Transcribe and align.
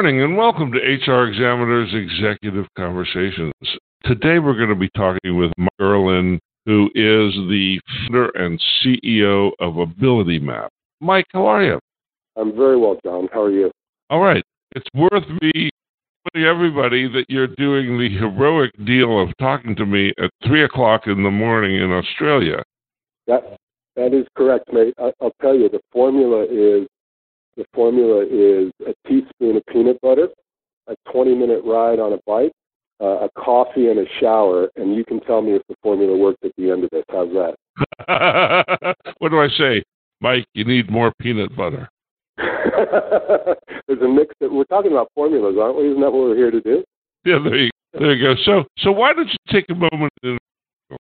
morning 0.00 0.22
and 0.22 0.34
welcome 0.34 0.72
to 0.72 0.78
HR 0.78 1.26
Examiner's 1.26 1.92
Executive 1.92 2.64
Conversations. 2.74 3.52
Today 4.02 4.38
we're 4.38 4.56
going 4.56 4.70
to 4.70 4.74
be 4.74 4.88
talking 4.96 5.36
with 5.36 5.52
Mike 5.58 5.68
Erlin, 5.78 6.40
who 6.64 6.86
is 6.94 7.34
the 7.50 7.78
founder 8.06 8.30
and 8.30 8.58
CEO 8.80 9.50
of 9.60 9.76
Ability 9.76 10.38
Map. 10.38 10.72
Mike, 11.02 11.26
how 11.34 11.44
are 11.44 11.62
you? 11.62 11.78
I'm 12.34 12.56
very 12.56 12.78
well, 12.78 12.98
John. 13.04 13.28
How 13.30 13.42
are 13.42 13.50
you? 13.50 13.70
All 14.08 14.20
right. 14.20 14.42
It's 14.74 14.86
worth 14.94 15.28
me 15.42 15.68
telling 16.32 16.48
everybody 16.48 17.06
that 17.06 17.26
you're 17.28 17.54
doing 17.58 17.98
the 17.98 18.08
heroic 18.08 18.70
deal 18.86 19.22
of 19.22 19.28
talking 19.38 19.76
to 19.76 19.84
me 19.84 20.14
at 20.18 20.30
3 20.46 20.64
o'clock 20.64 21.08
in 21.08 21.22
the 21.22 21.30
morning 21.30 21.76
in 21.76 21.92
Australia. 21.92 22.62
That 23.26 23.58
that 23.96 24.14
is 24.14 24.26
correct, 24.34 24.72
mate. 24.72 24.94
I, 24.96 25.12
will 25.20 25.34
tell 25.42 25.54
you 25.54 25.68
the 25.68 25.82
formula 25.92 26.44
is 26.44 26.88
the 27.56 27.64
formula 27.74 28.24
is 28.24 28.72
a 28.86 28.94
teaspoon 29.08 29.56
of 29.56 29.66
peanut 29.66 30.00
butter, 30.00 30.28
a 30.88 30.94
20 31.12 31.34
minute 31.34 31.62
ride 31.64 31.98
on 31.98 32.12
a 32.12 32.18
bike, 32.26 32.52
uh, 33.00 33.26
a 33.26 33.28
coffee, 33.36 33.88
and 33.88 33.98
a 33.98 34.04
shower, 34.20 34.68
and 34.76 34.94
you 34.94 35.04
can 35.04 35.20
tell 35.20 35.42
me 35.42 35.52
if 35.52 35.62
the 35.68 35.74
formula 35.82 36.16
worked 36.16 36.44
at 36.44 36.52
the 36.56 36.70
end 36.70 36.84
of 36.84 36.90
it. 36.92 37.04
How's 37.10 37.28
that? 37.32 38.96
what 39.18 39.30
do 39.30 39.40
I 39.40 39.48
say, 39.56 39.82
Mike? 40.20 40.46
You 40.54 40.64
need 40.64 40.90
more 40.90 41.12
peanut 41.20 41.54
butter. 41.56 41.88
There's 42.36 44.02
a 44.02 44.08
mix 44.08 44.34
that 44.40 44.52
we're 44.52 44.64
talking 44.64 44.92
about 44.92 45.10
formulas, 45.14 45.56
aren't 45.60 45.76
we? 45.76 45.90
Isn't 45.90 46.00
that 46.00 46.10
what 46.10 46.28
we're 46.28 46.36
here 46.36 46.50
to 46.50 46.60
do? 46.60 46.84
Yeah, 47.24 47.38
there 47.42 47.56
you, 47.56 47.70
there 47.92 48.14
you 48.14 48.22
go. 48.22 48.40
So, 48.44 48.64
so 48.78 48.92
why 48.92 49.12
don't 49.12 49.28
you 49.28 49.36
take 49.50 49.66
a 49.70 49.74
moment? 49.74 50.12
And, 50.22 50.38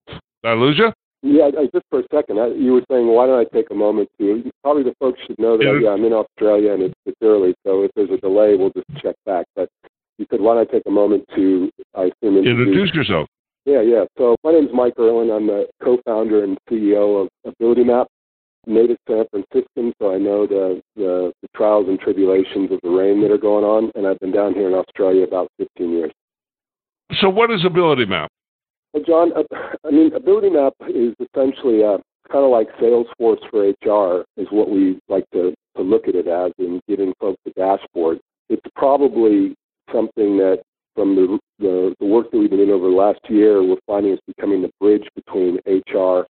did 0.09 0.19
I 0.45 0.53
lose 0.53 0.79
you? 0.79 0.93
Yeah, 1.23 1.51
i 1.59 1.65
just 1.75 1.85
for 1.91 2.01
a 2.01 2.05
second, 2.15 2.39
I, 2.39 2.47
you 2.49 2.73
were 2.73 2.85
saying 2.91 3.09
why 3.09 3.27
don't 3.27 3.41
I 3.41 3.45
take 3.53 3.71
a 3.71 3.75
moment 3.75 4.09
to? 4.19 4.51
Probably 4.63 4.85
the 4.85 4.95
folks 5.01 5.19
should 5.27 5.39
know 5.39 5.57
that 5.57 5.65
yeah. 5.65 5.81
yeah 5.83 5.91
I'm 5.91 6.05
in 6.05 6.13
Australia 6.13 6.75
and 6.75 6.83
it's, 6.83 6.95
it's 7.07 7.19
early, 7.23 7.55
so 7.67 7.83
if 7.83 7.91
there's 7.97 8.11
a 8.11 8.19
delay, 8.19 8.55
we'll 8.55 8.71
just 8.71 8.87
check 9.03 9.17
back. 9.27 9.47
But 9.57 9.69
you 10.19 10.27
said 10.31 10.41
why 10.41 10.55
don't 10.55 10.69
I 10.69 10.73
take 10.73 10.85
a 10.87 10.91
moment 10.91 11.25
to, 11.35 11.71
I 11.97 12.11
assume, 12.15 12.39
introduce, 12.39 12.95
yourself. 12.95 13.29
Yeah, 13.65 13.83
yeah. 13.83 14.05
So 14.17 14.37
my 14.45 14.53
name 14.53 14.67
is 14.67 14.71
Mike 14.73 14.95
Erlin. 14.99 15.31
I'm 15.31 15.49
the 15.49 15.67
co-founder 15.83 16.45
and 16.45 16.57
CEO 16.71 17.23
of 17.23 17.29
Ability 17.45 17.85
Map. 17.85 18.07
Native 18.67 18.99
San 19.09 19.25
Franciscan, 19.31 19.95
so 19.99 20.13
I 20.15 20.19
know 20.19 20.47
the, 20.47 20.83
the 20.95 21.33
the 21.41 21.49
trials 21.57 21.89
and 21.89 21.99
tribulations 21.99 22.71
of 22.71 22.81
the 22.83 22.91
rain 22.91 23.23
that 23.23 23.31
are 23.31 23.39
going 23.39 23.65
on, 23.65 23.91
and 23.95 24.07
I've 24.07 24.19
been 24.19 24.33
down 24.33 24.53
here 24.53 24.69
in 24.69 24.75
Australia 24.75 25.25
about 25.25 25.49
15 25.57 25.91
years. 25.91 26.13
So, 27.19 27.31
what 27.31 27.51
is 27.51 27.65
Ability 27.65 28.05
Map? 28.05 28.31
Well, 28.93 29.03
John, 29.05 29.33
I 29.85 29.91
mean, 29.91 30.15
Ability 30.15 30.51
Map 30.51 30.73
is 30.89 31.15
essentially 31.21 31.83
a, 31.83 31.93
uh, 31.93 31.99
kind 32.33 32.45
of 32.45 32.51
like 32.51 32.69
Salesforce 32.81 33.41
for 33.51 33.69
HR, 33.69 34.25
is 34.37 34.47
what 34.51 34.71
we 34.71 34.99
like 35.09 35.25
to, 35.33 35.55
to 35.77 35.83
look 35.83 36.09
at 36.09 36.15
it 36.15 36.27
as 36.27 36.53
in 36.59 36.81
giving 36.89 37.13
folks 37.21 37.41
a 37.47 37.51
dashboard. 37.51 38.19
It's 38.49 38.65
probably 38.77 39.55
something 39.93 40.37
that, 40.39 40.63
from 40.95 41.15
the, 41.15 41.39
the, 41.59 41.95
the 42.01 42.07
work 42.07 42.31
that 42.31 42.39
we've 42.39 42.51
been 42.51 42.59
doing 42.59 42.71
over 42.71 42.89
the 42.89 42.97
last 42.97 43.21
year, 43.29 43.63
we're 43.63 43.77
finding 43.87 44.13
is 44.13 44.19
becoming 44.27 44.63
the 44.63 44.71
bridge 44.81 45.07
between 45.15 45.59
HR 45.67 46.27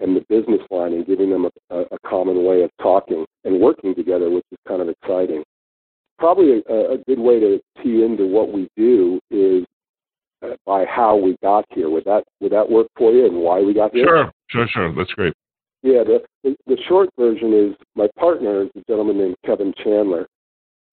and 0.00 0.16
the 0.16 0.24
business 0.28 0.60
line 0.70 0.92
and 0.92 1.06
giving 1.06 1.30
them 1.30 1.48
a, 1.70 1.76
a 1.76 1.98
common 2.06 2.44
way 2.44 2.62
of 2.62 2.70
talking 2.80 3.24
and 3.44 3.60
working 3.60 3.94
together, 3.94 4.30
which 4.30 4.44
is 4.52 4.58
kind 4.68 4.82
of 4.82 4.88
exciting. 4.88 5.42
Probably 6.18 6.62
a, 6.68 6.92
a 6.92 6.98
good 7.06 7.18
way 7.18 7.40
to 7.40 7.60
tee 7.82 8.04
into 8.04 8.26
what 8.26 8.52
we 8.52 8.68
do 8.76 9.18
is 9.30 9.64
by 10.66 10.84
how 10.84 11.16
we 11.16 11.36
got 11.42 11.64
here. 11.70 11.90
Would 11.90 12.04
that 12.04 12.24
would 12.40 12.52
that 12.52 12.68
work 12.68 12.88
for 12.96 13.12
you 13.12 13.26
and 13.26 13.36
why 13.36 13.60
we 13.60 13.74
got 13.74 13.94
here? 13.94 14.06
Sure, 14.06 14.32
sure, 14.48 14.68
sure. 14.68 14.94
That's 14.94 15.12
great. 15.12 15.34
Yeah, 15.82 16.02
the, 16.02 16.22
the, 16.42 16.56
the 16.66 16.78
short 16.88 17.10
version 17.18 17.52
is 17.52 17.76
my 17.94 18.08
partner 18.18 18.62
is 18.62 18.70
a 18.74 18.80
gentleman 18.88 19.18
named 19.18 19.36
Kevin 19.44 19.74
Chandler, 19.82 20.26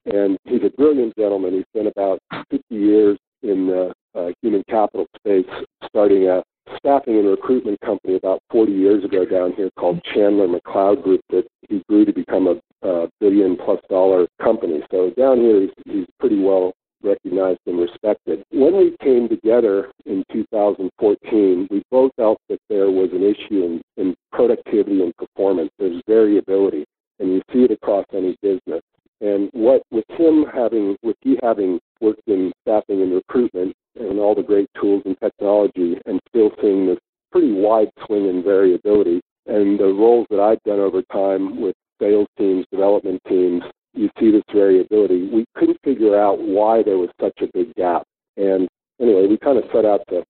and 0.05 0.37
he's 0.43 0.63
a 0.63 0.69
brilliant 0.75 1.15
gentleman. 1.17 1.53
He's 1.53 1.63
been 1.73 1.87
about 1.87 2.19
50 2.49 2.61
years 2.69 3.17
in 3.41 3.67
the 3.67 3.93
uh, 4.13 4.31
human 4.41 4.63
capital 4.69 5.05
space, 5.17 5.45
starting 5.87 6.27
a 6.27 6.43
staffing 6.77 7.17
and 7.17 7.27
recruitment 7.27 7.79
company 7.81 8.15
about 8.15 8.41
40 8.51 8.71
years 8.71 9.03
ago 9.03 9.25
down 9.25 9.53
here 9.53 9.69
called 9.77 10.03
Chandler 10.13 10.47
McLeod 10.47 11.03
Group 11.03 11.21
that 11.29 11.47
he 11.69 11.83
grew 11.87 12.05
to 12.05 12.13
become 12.13 12.47
a, 12.47 12.87
a 12.87 13.09
billion 13.19 13.57
plus 13.57 13.79
dollar 13.89 14.27
company. 14.41 14.81
So 14.91 15.11
down 15.11 15.39
here, 15.39 15.61
he's, 15.61 15.69
he's 15.85 16.05
pretty 16.19 16.41
well 16.41 16.73
recognized 17.03 17.59
and 17.65 17.79
respected. 17.79 18.40
When 18.61 18.77
we 18.77 18.95
came 19.01 19.27
together 19.27 19.91
in 20.05 20.23
2014, 20.31 21.67
we 21.71 21.81
both 21.89 22.11
felt 22.15 22.37
that 22.47 22.59
there 22.69 22.91
was 22.91 23.09
an 23.11 23.23
issue 23.23 23.63
in, 23.65 23.81
in 23.97 24.15
productivity 24.31 25.01
and 25.01 25.17
performance. 25.17 25.71
There's 25.79 25.99
variability, 26.07 26.85
and 27.19 27.33
you 27.33 27.41
see 27.51 27.63
it 27.63 27.71
across 27.71 28.05
any 28.13 28.37
business. 28.43 28.83
And 29.19 29.49
what 29.53 29.81
with 29.89 30.05
him 30.09 30.45
having, 30.53 30.95
with 31.01 31.15
he 31.21 31.39
having 31.41 31.79
worked 32.01 32.21
in 32.27 32.51
staffing 32.61 33.01
and 33.01 33.13
recruitment 33.13 33.73
and 33.99 34.19
all 34.19 34.35
the 34.35 34.43
great 34.43 34.69
tools 34.79 35.01
and 35.07 35.17
technology, 35.19 35.97
and 36.05 36.19
still 36.29 36.51
seeing 36.61 36.85
this 36.85 36.99
pretty 37.31 37.53
wide 37.53 37.89
swing 38.05 38.29
in 38.29 38.43
variability, 38.43 39.21
and 39.47 39.79
the 39.79 39.85
roles 39.85 40.27
that 40.29 40.39
I've 40.39 40.61
done 40.67 40.79
over 40.79 41.01
time 41.11 41.59
with 41.59 41.73
sales 41.99 42.27
teams, 42.37 42.67
development 42.71 43.23
teams, 43.27 43.63
you 43.95 44.11
see 44.19 44.29
this 44.29 44.43
variability. 44.53 45.29
We 45.33 45.45
couldn't 45.55 45.79
figure 45.83 46.15
out 46.15 46.37
why 46.37 46.83
there 46.83 46.99
was 46.99 47.09
such 47.19 47.41
a 47.41 47.47
big 47.55 47.73
gap. 47.73 48.03
And 48.41 48.67
anyway, 48.99 49.27
we 49.27 49.37
kind 49.37 49.59
of 49.59 49.65
set 49.71 49.85
out 49.85 50.01
to, 50.09 50.23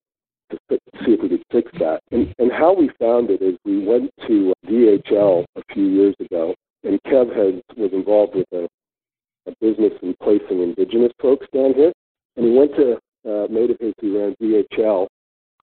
to 0.51 0.79
see 1.05 1.13
if 1.13 1.21
we 1.21 1.29
could 1.29 1.43
fix 1.49 1.71
that. 1.79 2.01
And, 2.11 2.33
and 2.39 2.51
how 2.51 2.73
we 2.73 2.91
found 2.99 3.29
it 3.29 3.41
is 3.41 3.57
we 3.63 3.85
went 3.85 4.11
to 4.27 4.53
DHL 4.67 5.45
a 5.55 5.61
few 5.73 5.85
years 5.85 6.15
ago, 6.19 6.53
and 6.83 7.01
Kev 7.03 7.27
has, 7.29 7.61
was 7.77 7.91
involved 7.93 8.35
with 8.35 8.47
a, 8.51 8.67
a 9.49 9.53
business 9.61 9.93
in 10.01 10.13
placing 10.21 10.61
indigenous 10.61 11.13
folks 11.21 11.47
down 11.53 11.73
here. 11.73 11.93
And 12.35 12.45
he 12.45 12.51
went 12.51 12.75
to 12.75 12.97
uh, 13.25 13.47
mate 13.49 13.77
who 14.01 14.19
ran 14.19 14.35
DHL 14.41 15.07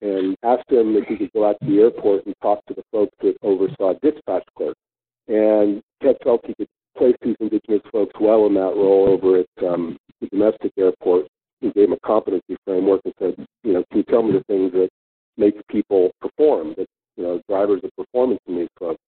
and 0.01 0.35
asked 0.43 0.71
him 0.71 0.95
if 0.95 1.07
he 1.07 1.17
could 1.17 1.31
go 1.33 1.47
out 1.47 1.57
to 1.61 1.67
the 1.67 1.79
airport 1.81 2.25
and 2.25 2.33
talk 2.41 2.65
to 2.67 2.73
the 2.73 2.83
folks 2.91 3.13
that 3.21 3.35
oversaw 3.43 3.93
dispatch 4.01 4.45
clerks. 4.57 4.79
And 5.27 5.81
Kev 6.01 6.15
felt 6.23 6.45
he 6.45 6.55
could 6.55 6.67
place 6.97 7.15
these 7.21 7.35
indigenous 7.39 7.81
folks 7.91 8.13
well 8.19 8.47
in 8.47 8.55
that 8.55 8.73
role 8.75 9.07
over 9.09 9.39
at 9.39 9.67
um, 9.67 9.97
the 10.21 10.27
domestic 10.27 10.71
airport. 10.77 11.27
He 11.61 11.71
gave 11.71 11.89
them 11.89 11.97
a 12.01 12.07
competency 12.07 12.57
framework 12.65 13.01
and 13.05 13.13
said, 13.19 13.45
you 13.63 13.73
know, 13.73 13.83
can 13.89 13.97
you 13.99 14.03
tell 14.03 14.23
me 14.23 14.33
the 14.33 14.43
things 14.45 14.71
that 14.73 14.89
make 15.37 15.55
people 15.67 16.11
perform, 16.21 16.73
that, 16.77 16.87
you 17.17 17.23
know, 17.23 17.41
drivers 17.49 17.81
of 17.83 17.91
performance 17.95 18.39
in 18.47 18.57
these 18.57 18.69
folks? 18.77 18.99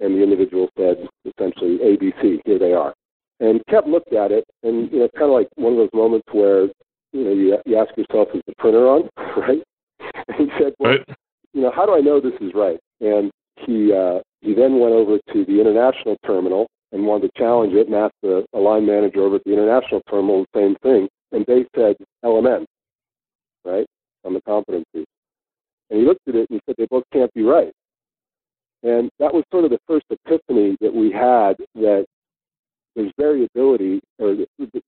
And 0.00 0.14
the 0.14 0.22
individual 0.22 0.68
said, 0.76 1.08
essentially, 1.24 1.78
ABC, 1.78 2.40
here 2.44 2.58
they 2.58 2.72
are. 2.72 2.94
And 3.40 3.60
Kev 3.70 3.86
looked 3.86 4.12
at 4.12 4.30
it, 4.30 4.44
and, 4.62 4.90
you 4.92 4.98
know, 4.98 5.04
it's 5.06 5.14
kind 5.14 5.30
of 5.30 5.32
like 5.32 5.48
one 5.56 5.72
of 5.72 5.78
those 5.78 5.90
moments 5.92 6.26
where, 6.32 6.64
you 7.12 7.24
know, 7.24 7.32
you, 7.32 7.58
you 7.66 7.76
ask 7.78 7.96
yourself, 7.96 8.28
is 8.34 8.42
the 8.46 8.54
printer 8.58 8.86
on, 8.88 9.08
right? 9.36 9.62
And 10.28 10.36
he 10.36 10.46
said, 10.58 10.74
well, 10.78 10.92
right. 10.92 11.04
you 11.52 11.62
know, 11.62 11.72
how 11.74 11.86
do 11.86 11.94
I 11.94 12.00
know 12.00 12.20
this 12.20 12.38
is 12.40 12.52
right? 12.54 12.78
And 13.00 13.30
he 13.64 13.92
uh, 13.92 14.20
he 14.40 14.54
then 14.54 14.78
went 14.78 14.94
over 14.94 15.18
to 15.32 15.44
the 15.44 15.60
international 15.60 16.16
terminal 16.26 16.66
and 16.92 17.04
wanted 17.04 17.28
to 17.32 17.38
challenge 17.38 17.74
it 17.74 17.86
and 17.86 17.96
asked 17.96 18.14
the, 18.22 18.44
a 18.54 18.58
line 18.58 18.86
manager 18.86 19.20
over 19.22 19.36
at 19.36 19.44
the 19.44 19.52
international 19.52 20.00
terminal 20.08 20.44
the 20.52 20.60
same 20.60 20.76
thing, 20.82 21.08
and 21.32 21.44
they 21.46 21.64
said 21.74 21.96
LMN, 22.24 22.64
right, 23.64 23.86
on 24.24 24.34
the 24.34 24.40
competency. 24.42 25.04
And 25.90 26.00
he 26.00 26.04
looked 26.04 26.26
at 26.28 26.34
it 26.34 26.48
and 26.50 26.58
he 26.58 26.60
said 26.66 26.74
they 26.78 26.86
both 26.90 27.04
can't 27.12 27.32
be 27.34 27.42
right. 27.42 27.72
And 28.82 29.10
that 29.18 29.32
was 29.32 29.44
sort 29.50 29.64
of 29.64 29.70
the 29.70 29.80
first 29.86 30.06
epiphany 30.10 30.76
that 30.80 30.94
we 30.94 31.10
had 31.10 31.56
that 31.74 32.06
there's 32.94 33.12
variability 33.18 34.00
or 34.18 34.36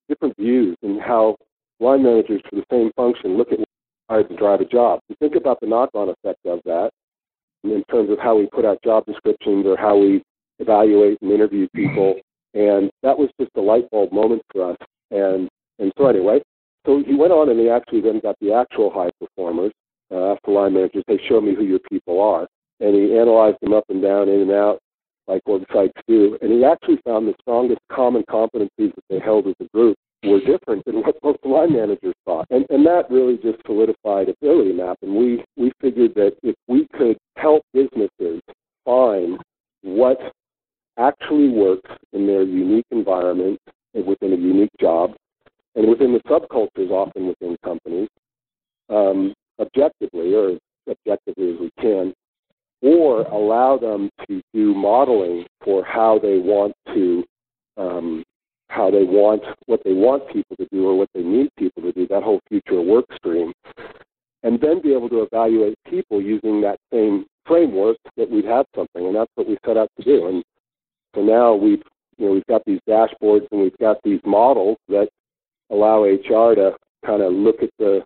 different 0.08 0.36
views 0.38 0.76
in 0.82 0.98
how 0.98 1.36
line 1.80 2.02
managers 2.02 2.40
for 2.48 2.56
the 2.56 2.64
same 2.70 2.90
function 2.96 3.36
look 3.36 3.52
at 3.52 3.58
how 4.08 4.22
to 4.22 4.36
drive 4.36 4.60
a 4.60 4.64
job. 4.64 5.00
You 5.08 5.16
think 5.20 5.34
about 5.36 5.60
the 5.60 5.66
knock-on 5.66 6.08
effect 6.08 6.40
of 6.46 6.60
that 6.64 6.90
in 7.64 7.84
terms 7.90 8.10
of 8.10 8.18
how 8.18 8.36
we 8.36 8.46
put 8.46 8.64
out 8.64 8.82
job 8.82 9.04
descriptions 9.06 9.66
or 9.66 9.76
how 9.76 9.98
we 9.98 10.22
evaluate 10.58 11.18
and 11.20 11.30
interview 11.30 11.68
people. 11.74 12.14
And 12.54 12.90
that 13.02 13.18
was 13.18 13.28
just 13.40 13.50
a 13.56 13.60
light 13.60 13.90
bulb 13.90 14.12
moment 14.12 14.42
for 14.52 14.70
us. 14.70 14.76
And 15.10 15.47
and 15.78 15.92
so 15.96 16.06
anyway, 16.06 16.40
so 16.86 17.02
he 17.04 17.14
went 17.14 17.32
on 17.32 17.50
and 17.50 17.60
he 17.60 17.68
actually 17.68 18.00
then 18.00 18.20
got 18.20 18.36
the 18.40 18.52
actual 18.52 18.90
high 18.90 19.10
performers, 19.20 19.72
uh, 20.10 20.32
asked 20.32 20.44
the 20.44 20.52
line 20.52 20.74
managers, 20.74 21.04
hey, 21.06 21.18
show 21.28 21.40
me 21.40 21.54
who 21.54 21.64
your 21.64 21.80
people 21.90 22.20
are. 22.20 22.46
And 22.80 22.94
he 22.94 23.18
analyzed 23.18 23.58
them 23.60 23.72
up 23.72 23.84
and 23.88 24.00
down, 24.00 24.28
in 24.28 24.40
and 24.40 24.52
out, 24.52 24.78
like 25.26 25.42
websites 25.46 25.92
do. 26.06 26.38
And 26.40 26.52
he 26.52 26.64
actually 26.64 26.98
found 27.04 27.26
the 27.28 27.34
strongest 27.42 27.80
common 27.92 28.24
competencies 28.30 28.94
that 28.94 29.04
they 29.10 29.18
held 29.18 29.46
as 29.48 29.54
a 29.60 29.68
group 29.74 29.96
were 30.24 30.40
different 30.40 30.84
than 30.84 31.02
what 31.02 31.16
most 31.22 31.38
line 31.44 31.72
managers 31.72 32.14
thought. 32.24 32.46
And, 32.50 32.64
and 32.70 32.86
that 32.86 33.10
really 33.10 33.36
just 33.36 33.58
solidified 33.66 34.28
ability 34.28 34.72
map. 34.72 34.98
And 35.02 35.14
we, 35.14 35.44
we 35.56 35.72
figured 35.80 36.14
that 36.14 36.36
if 36.42 36.54
we 36.68 36.86
could 36.96 37.18
help 37.36 37.62
businesses 37.74 38.40
find 38.84 39.38
what 39.82 40.18
actually 40.96 41.50
works 41.50 41.90
in 42.12 42.26
their 42.26 42.42
unique 42.42 42.86
environment 42.90 43.58
and 43.94 44.06
within 44.06 44.32
a 44.32 44.36
unique 44.36 44.70
job 44.80 45.14
and 45.78 45.88
within 45.88 46.12
the 46.12 46.20
subcultures 46.28 46.90
often 46.90 47.28
within 47.28 47.56
companies 47.64 48.08
um, 48.90 49.32
objectively 49.60 50.34
or 50.34 50.50
as 50.50 50.58
objectively 50.90 51.54
as 51.54 51.60
we 51.60 51.70
can 51.80 52.12
or 52.82 53.22
allow 53.22 53.78
them 53.78 54.10
to 54.26 54.42
do 54.52 54.74
modeling 54.74 55.46
for 55.64 55.84
how 55.84 56.18
they 56.18 56.38
want 56.38 56.74
to 56.86 57.24
um, 57.76 58.24
how 58.68 58.90
they 58.90 59.04
want 59.04 59.42
what 59.66 59.80
they 59.84 59.92
want 59.92 60.26
people 60.32 60.56
to 60.56 60.66
do 60.72 60.86
or 60.86 60.96
what 60.98 61.08
they 61.14 61.22
need 61.22 61.48
people 61.56 61.82
to 61.82 61.92
do, 61.92 62.06
that 62.08 62.22
whole 62.22 62.40
future 62.48 62.80
work 62.80 63.06
stream, 63.16 63.52
and 64.42 64.60
then 64.60 64.82
be 64.82 64.92
able 64.92 65.08
to 65.08 65.22
evaluate 65.22 65.74
people 65.88 66.20
using 66.20 66.60
that 66.60 66.78
same 66.92 67.24
framework 67.46 67.96
that 68.16 68.28
we'd 68.30 68.44
have 68.44 68.66
something, 68.74 69.06
and 69.06 69.16
that's 69.16 69.30
what 69.36 69.48
we 69.48 69.56
set 69.64 69.76
out 69.76 69.88
to 69.98 70.04
do. 70.04 70.26
And 70.28 70.44
so 71.14 71.22
now 71.22 71.54
we've 71.54 71.82
you 72.18 72.26
know 72.26 72.32
we've 72.32 72.46
got 72.46 72.62
these 72.66 72.80
dashboards 72.88 73.46
and 73.52 73.60
we've 73.60 73.78
got 73.78 73.96
these 74.04 74.20
models 74.24 74.76
that 74.88 75.08
allow 75.70 76.04
HR 76.04 76.54
to 76.54 76.76
kind 77.04 77.22
of 77.22 77.32
look 77.32 77.62
at 77.62 77.70
the 77.78 78.02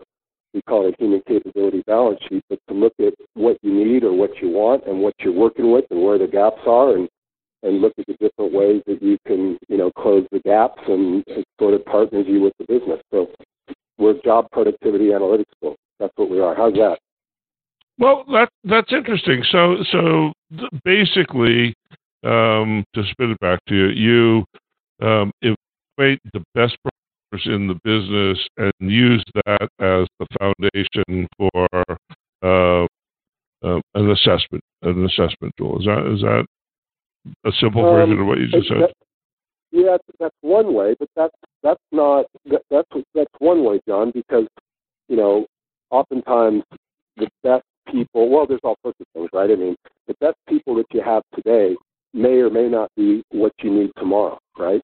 we 0.54 0.60
call 0.62 0.86
it 0.86 0.94
a 0.94 1.02
human 1.02 1.22
capability 1.26 1.82
balance 1.86 2.20
sheet, 2.28 2.44
but 2.50 2.58
to 2.68 2.74
look 2.74 2.92
at 3.00 3.14
what 3.34 3.56
you 3.62 3.72
need 3.72 4.04
or 4.04 4.12
what 4.12 4.36
you 4.42 4.50
want 4.50 4.86
and 4.86 5.00
what 5.00 5.14
you're 5.20 5.32
working 5.32 5.72
with 5.72 5.84
and 5.90 6.02
where 6.02 6.18
the 6.18 6.26
gaps 6.26 6.60
are 6.66 6.96
and 6.96 7.08
and 7.62 7.80
look 7.80 7.92
at 7.98 8.06
the 8.06 8.14
different 8.14 8.52
ways 8.52 8.82
that 8.86 9.00
you 9.00 9.16
can, 9.26 9.56
you 9.68 9.76
know, 9.76 9.90
close 9.92 10.26
the 10.32 10.40
gaps 10.40 10.82
and, 10.88 11.24
sort 11.60 11.74
of 11.74 11.84
partners 11.84 12.26
you 12.28 12.40
with 12.40 12.52
the 12.58 12.64
business. 12.66 13.00
So 13.12 13.30
we're 13.96 14.20
job 14.24 14.48
productivity 14.50 15.06
analytics 15.06 15.44
school. 15.56 15.76
That's 16.00 16.12
what 16.16 16.28
we 16.28 16.40
are. 16.40 16.56
How's 16.56 16.74
that? 16.74 16.98
Well, 17.98 18.24
that 18.32 18.48
that's 18.64 18.92
interesting. 18.92 19.44
So 19.52 19.76
so 19.92 20.32
basically, 20.84 21.74
um, 22.24 22.84
to 22.94 23.04
spin 23.10 23.30
it 23.30 23.40
back 23.40 23.60
to 23.68 23.74
you, 23.76 24.44
you 25.00 25.06
um, 25.06 25.30
evaluate 25.40 26.20
the 26.32 26.42
best 26.54 26.76
in 27.46 27.66
the 27.66 27.78
business 27.84 28.38
and 28.58 28.72
use 28.78 29.24
that 29.46 29.68
as 29.80 30.06
the 30.18 30.26
foundation 30.38 31.26
for 31.36 31.68
uh, 32.42 32.86
uh, 33.64 33.80
an 33.94 34.10
assessment 34.10 34.62
an 34.82 35.04
assessment 35.04 35.54
tool. 35.56 35.78
Is 35.78 35.86
that 35.86 36.12
is 36.12 36.20
that 36.22 36.46
a 37.44 37.52
simple 37.60 37.84
um, 37.84 37.94
version 37.94 38.20
of 38.20 38.26
what 38.26 38.38
you 38.38 38.48
just 38.48 38.68
said? 38.68 38.80
That, 38.80 38.94
yeah, 39.70 39.96
that's 40.20 40.34
one 40.42 40.74
way, 40.74 40.94
but 40.98 41.08
that's 41.16 41.34
that's 41.62 41.80
not 41.92 42.26
that, 42.46 42.62
that's 42.70 42.88
that's 43.14 43.34
one 43.38 43.64
way, 43.64 43.80
John, 43.88 44.10
because 44.14 44.46
you 45.08 45.16
know 45.16 45.46
oftentimes 45.90 46.62
the 47.16 47.28
best 47.42 47.64
people. 47.90 48.28
Well, 48.28 48.46
there's 48.46 48.60
all 48.64 48.76
sorts 48.82 49.00
of 49.00 49.06
things, 49.14 49.28
right? 49.32 49.50
I 49.50 49.54
mean, 49.54 49.76
the 50.06 50.14
best 50.20 50.36
people 50.48 50.74
that 50.76 50.86
you 50.92 51.02
have 51.02 51.22
today 51.34 51.76
may 52.12 52.38
or 52.40 52.50
may 52.50 52.68
not 52.68 52.90
be 52.96 53.22
what 53.30 53.52
you 53.62 53.70
need 53.70 53.90
tomorrow, 53.96 54.38
right? 54.58 54.82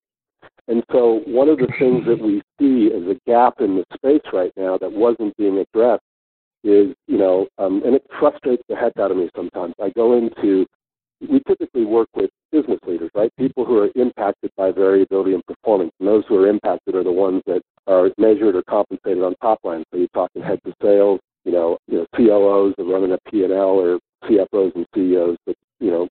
And 0.68 0.84
so 0.92 1.22
one 1.26 1.48
of 1.48 1.58
the 1.58 1.68
things 1.78 2.04
that 2.06 2.20
we 2.20 2.42
see 2.58 2.90
as 2.94 3.02
a 3.08 3.18
gap 3.26 3.54
in 3.60 3.76
the 3.76 3.84
space 3.94 4.22
right 4.32 4.52
now 4.56 4.78
that 4.78 4.92
wasn't 4.92 5.36
being 5.36 5.58
addressed 5.58 6.02
is, 6.62 6.94
you 7.06 7.16
know, 7.16 7.48
um, 7.58 7.82
and 7.84 7.94
it 7.94 8.02
frustrates 8.20 8.62
the 8.68 8.76
heck 8.76 8.96
out 8.98 9.10
of 9.10 9.16
me 9.16 9.30
sometimes. 9.34 9.74
I 9.82 9.90
go 9.90 10.16
into 10.16 10.66
we 11.20 11.40
typically 11.48 11.84
work 11.84 12.08
with 12.14 12.30
business 12.52 12.78
leaders, 12.86 13.10
right? 13.14 13.32
People 13.36 13.64
who 13.64 13.78
are 13.78 13.90
impacted 13.96 14.50
by 14.56 14.70
variability 14.70 15.34
in 15.34 15.42
performance. 15.46 15.90
And 15.98 16.08
those 16.08 16.24
who 16.28 16.36
are 16.36 16.48
impacted 16.48 16.94
are 16.94 17.04
the 17.04 17.12
ones 17.12 17.42
that 17.46 17.62
are 17.86 18.10
measured 18.18 18.54
or 18.54 18.62
compensated 18.62 19.22
on 19.22 19.34
top 19.42 19.58
line. 19.64 19.84
So 19.90 19.98
you're 19.98 20.08
talking 20.14 20.42
heads 20.42 20.60
of 20.64 20.74
sales, 20.80 21.20
you 21.44 21.52
know, 21.52 21.78
you 21.88 21.98
know, 21.98 22.06
COOs 22.14 22.74
that 22.78 22.84
running 22.84 23.12
a 23.12 23.30
P&L 23.30 23.50
or 23.52 23.98
CFOs 24.24 24.74
and 24.76 24.86
CEOs 24.94 25.36
that, 25.46 25.56
you 25.80 25.90
know, 25.90 26.08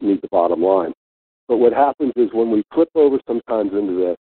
need 0.00 0.20
the 0.22 0.28
bottom 0.28 0.62
line. 0.62 0.92
But 1.48 1.56
what 1.56 1.72
happens 1.72 2.12
is 2.16 2.28
when 2.32 2.50
we 2.50 2.62
flip 2.72 2.90
over 2.94 3.18
sometimes 3.26 3.72
into 3.72 3.94
the 3.94 4.16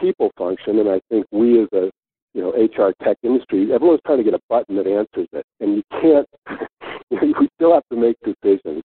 people 0.00 0.30
function, 0.36 0.78
and 0.78 0.88
I 0.88 1.00
think 1.10 1.26
we 1.30 1.62
as 1.62 1.68
a 1.74 1.90
you 2.34 2.40
know 2.40 2.50
HR 2.50 2.94
tech 3.04 3.18
industry, 3.22 3.72
everyone's 3.72 4.00
trying 4.06 4.18
to 4.18 4.24
get 4.24 4.34
a 4.34 4.40
button 4.48 4.76
that 4.76 4.86
answers 4.86 5.28
it, 5.32 5.44
and 5.60 5.76
you 5.76 5.82
can't. 6.00 6.26
we 7.10 7.48
still 7.56 7.74
have 7.74 7.82
to 7.90 7.96
make 7.96 8.16
decisions. 8.24 8.82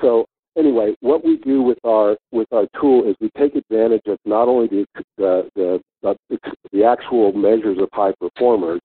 So 0.00 0.26
anyway, 0.56 0.94
what 1.00 1.24
we 1.24 1.36
do 1.38 1.62
with 1.62 1.78
our 1.84 2.16
with 2.32 2.48
our 2.52 2.66
tool 2.80 3.08
is 3.08 3.14
we 3.20 3.30
take 3.38 3.54
advantage 3.54 4.02
of 4.06 4.18
not 4.24 4.48
only 4.48 4.68
the 4.68 4.86
the, 5.16 5.80
the, 6.00 6.38
the 6.72 6.84
actual 6.84 7.32
measures 7.32 7.78
of 7.78 7.88
high 7.92 8.12
performers, 8.18 8.80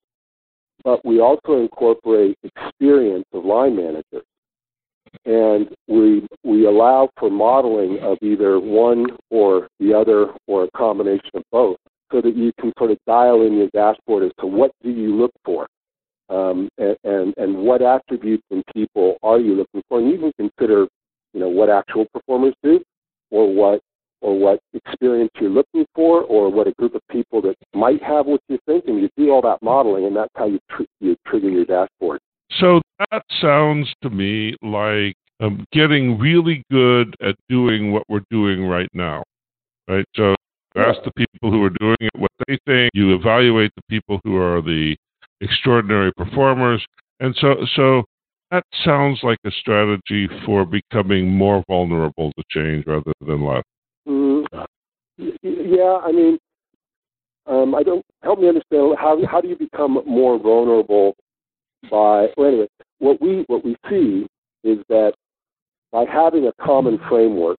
but 0.83 1.03
we 1.06 1.19
also 1.19 1.59
incorporate 1.62 2.38
experience 2.44 3.25
of 3.33 3.45
line 3.45 3.75
managers, 3.75 4.25
and 5.25 5.69
we 5.88 6.25
we 6.44 6.66
allow 6.66 7.10
for 7.19 7.30
modeling 7.30 8.00
of 8.01 8.18
either 8.22 8.60
one 8.60 9.06
or 9.30 9.68
the 9.80 9.94
other 9.94 10.27
or 10.48 10.66
a 10.66 10.72
combination 10.77 11.31
of 11.33 11.44
both, 11.51 11.77
so 12.12 12.22
that 12.22 12.36
you 12.36 12.51
can 12.60 12.72
sort 12.77 12.92
of 12.92 12.98
dial 13.07 13.42
in 13.42 13.57
your 13.57 13.69
dashboard 13.74 14.24
as 14.24 14.31
to 14.39 14.45
what 14.45 14.72
do 14.83 14.89
you 14.89 15.16
look 15.16 15.31
for. 15.44 15.68
Um, 16.27 16.69
and, 16.80 16.98
and, 17.04 17.33
and 17.38 17.56
what 17.56 17.83
attributes 17.83 18.44
in 18.50 18.63
people 18.74 19.18
are 19.22 19.39
you 19.39 19.54
looking 19.54 19.83
for? 19.88 20.00
And 20.00 20.10
you 20.10 20.18
can 20.18 20.50
consider 20.50 20.88
you 21.33 21.39
know 21.39 21.50
what 21.50 21.69
actual 21.69 22.06
performers 22.13 22.54
do, 22.63 22.81
or 23.31 23.54
what 23.54 23.81
or 24.22 24.38
what 24.39 24.60
experience 24.74 25.31
you're 25.39 25.50
looking 25.50 25.86
for, 25.94 26.22
or 26.24 26.50
what 26.50 26.68
a 26.68 26.72
group 26.74 26.95
of 26.95 27.01
people 27.12 27.42
that 27.42 27.56
might 27.75 28.01
have 28.01 28.25
what 28.25 28.42
you 28.48 28.57
think, 28.66 28.86
and 28.88 29.00
you 29.00 29.10
do 29.18 29.30
all 29.31 29.42
that 29.42 29.62
modeling, 29.62 30.06
and 30.06 30.16
that's 30.16 30.31
how 30.36 30.45
you 30.45 30.60
tr- 30.72 30.83
you 31.00 31.16
trigger 31.27 31.50
your 31.50 31.66
dashboard. 31.66 32.19
So 32.59 32.81
that 33.12 33.24
sounds 33.42 33.92
to 34.03 34.09
me 34.09 34.56
like 34.62 35.15
um, 35.39 35.65
getting 35.71 36.18
really 36.18 36.63
good 36.71 37.15
at 37.21 37.36
doing 37.50 37.92
what 37.92 38.03
we're 38.07 38.24
doing 38.30 38.65
right 38.65 38.89
now, 38.94 39.24
right? 39.88 40.06
So 40.15 40.36
ask 40.75 41.00
the 41.03 41.12
people 41.12 41.51
who 41.51 41.63
are 41.63 41.71
doing 41.80 41.97
it 42.00 42.12
what 42.15 42.31
they 42.47 42.57
think. 42.65 42.92
You 42.94 43.15
evaluate 43.15 43.71
the 43.75 43.81
people 43.89 44.19
who 44.24 44.38
are 44.38 44.62
the 44.62 44.95
extraordinary 45.42 46.12
performers, 46.13 46.86
and 47.19 47.36
so 47.39 47.56
so 47.75 48.03
that 48.51 48.63
sounds 48.83 49.19
like 49.24 49.39
a 49.45 49.51
strategy 49.51 50.30
for 50.45 50.65
becoming 50.65 51.30
more 51.30 51.63
vulnerable 51.68 52.31
to 52.38 52.44
change 52.50 52.86
rather 52.88 53.12
than 53.25 53.44
less. 53.44 53.63
Mm, 54.07 54.45
yeah, 55.18 55.98
I 56.03 56.12
mean, 56.12 56.38
um, 57.48 57.75
I 57.75 57.83
don't 57.83 58.06
help 58.24 58.39
me 58.39 58.48
understand 58.48 58.95
how 58.98 59.19
how 59.30 59.41
do 59.41 59.48
you 59.48 59.57
become 59.57 60.00
more 60.06 60.39
vulnerable 60.39 61.15
by 61.90 62.28
well 62.38 62.48
anyway 62.48 62.68
what 63.00 63.22
we 63.22 63.44
what 63.48 63.64
we 63.64 63.76
see 63.90 64.26
is 64.64 64.80
that 64.90 65.14
by 65.92 66.06
having 66.06 66.48
a 66.48 66.54
common 66.64 67.00
framework, 67.08 67.58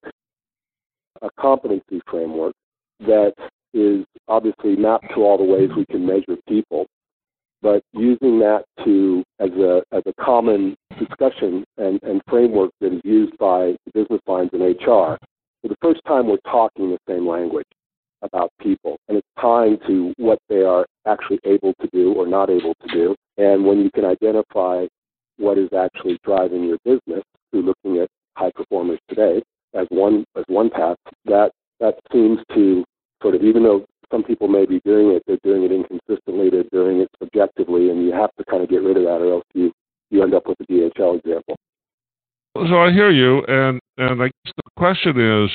a 1.22 1.28
competency 1.38 2.00
framework 2.10 2.52
that 3.00 3.32
is 3.72 4.04
obviously 4.28 4.76
mapped 4.76 5.06
to 5.14 5.22
all 5.22 5.38
the 5.38 5.44
ways 5.44 5.70
we 5.76 5.86
can 5.86 6.06
measure 6.06 6.36
people, 6.48 6.86
but 7.62 7.82
using 7.92 8.38
that 8.40 8.64
to 8.84 9.22
as 9.38 9.50
a 9.52 9.82
as 9.92 10.02
a 10.06 10.12
common 10.22 10.74
discussion 10.98 11.64
and, 11.78 11.98
and 12.02 12.20
framework 12.28 12.70
that 12.80 12.92
is 12.92 13.00
used 13.04 13.36
by 13.38 13.76
business 13.94 14.20
lines 14.26 14.50
in 14.52 14.60
HR. 14.60 15.18
For 15.62 15.68
the 15.68 15.76
first 15.82 16.00
time, 16.06 16.26
we're 16.28 16.36
talking 16.50 16.90
the 16.90 16.98
same 17.08 17.26
language 17.26 17.66
about 18.22 18.50
people, 18.60 18.96
and 19.08 19.18
it's 19.18 19.26
tying 19.40 19.78
to 19.86 20.12
what 20.16 20.38
they 20.48 20.62
are 20.62 20.86
actually 21.06 21.38
able 21.44 21.74
to 21.80 21.88
do 21.92 22.12
or 22.14 22.26
not 22.26 22.50
able 22.50 22.74
to 22.82 22.88
do. 22.92 23.14
And 23.36 23.64
when 23.64 23.80
you 23.80 23.90
can 23.90 24.04
identify 24.04 24.86
what 25.38 25.58
is 25.58 25.68
actually 25.76 26.18
driving 26.24 26.64
your 26.64 26.78
business 26.84 27.22
through 27.50 27.62
looking 27.62 28.00
at 28.00 28.08
high 28.36 28.50
performers 28.54 28.98
today 29.08 29.42
as 29.74 29.86
one 29.90 30.24
as 30.36 30.44
one 30.48 30.70
path, 30.70 30.96
that 31.26 31.50
that 31.80 31.94
seems 32.12 32.38
to 32.54 32.84
sort 33.22 33.34
of 33.34 33.42
even 33.42 33.62
though 33.62 33.84
some 34.10 34.22
people 34.22 34.48
may 34.48 34.64
be 34.64 34.80
doing 34.84 35.10
it, 35.10 35.22
they're 35.26 35.38
doing 35.42 35.64
it 35.64 35.72
inconsistently, 35.72 36.48
they're 36.48 36.64
doing 36.72 37.00
it 37.00 37.08
subjectively, 37.18 37.90
and 37.90 38.04
you 38.04 38.12
have 38.12 38.30
to 38.38 38.44
kind 38.44 38.62
of 38.62 38.68
get 38.68 38.82
rid 38.82 38.96
of 38.96 39.02
that, 39.02 39.20
or 39.20 39.34
else 39.34 39.44
you 39.54 39.72
you 40.10 40.22
end 40.22 40.34
up 40.34 40.46
with 40.46 40.58
a 40.60 40.72
DHL 40.72 41.18
example. 41.18 41.56
So 42.54 42.78
I 42.78 42.92
hear 42.92 43.10
you, 43.10 43.44
and 43.46 43.80
and 43.98 44.22
I 44.22 44.26
guess 44.26 44.52
the 44.56 44.70
question 44.76 45.18
is, 45.20 45.50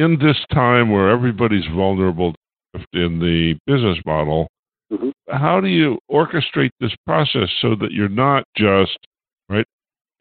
in 0.00 0.18
this 0.18 0.38
time 0.52 0.90
where 0.90 1.10
everybody's 1.10 1.66
vulnerable 1.74 2.34
in 2.94 3.18
the 3.18 3.54
business 3.66 3.98
model, 4.06 4.48
mm-hmm. 4.90 5.10
how 5.28 5.60
do 5.60 5.68
you 5.68 5.98
orchestrate 6.10 6.70
this 6.80 6.94
process 7.06 7.48
so 7.60 7.74
that 7.76 7.92
you're 7.92 8.08
not 8.08 8.44
just 8.56 8.96
right? 9.50 9.66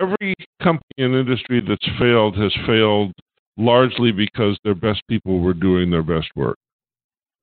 Every 0.01 0.35
company 0.61 0.97
and 0.97 1.15
industry 1.15 1.61
that's 1.65 1.97
failed 1.97 2.37
has 2.37 2.53
failed 2.65 3.13
largely 3.57 4.11
because 4.11 4.57
their 4.63 4.75
best 4.75 5.01
people 5.07 5.39
were 5.39 5.53
doing 5.53 5.89
their 5.89 6.03
best 6.03 6.27
work. 6.35 6.57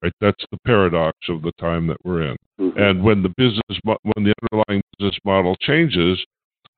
Right? 0.03 0.13
That's 0.21 0.45
the 0.51 0.59
paradox 0.67 1.17
of 1.31 1.41
the 1.41 1.53
time 1.59 1.87
that 1.87 1.97
we're 2.05 2.31
in. 2.31 2.37
Mm-hmm. 2.61 2.79
And 2.79 3.03
when 3.03 3.23
the 3.23 3.33
business, 3.39 3.81
when 3.83 4.25
the 4.25 4.35
underlying 4.43 4.83
business 4.99 5.19
model 5.25 5.57
changes, 5.61 6.23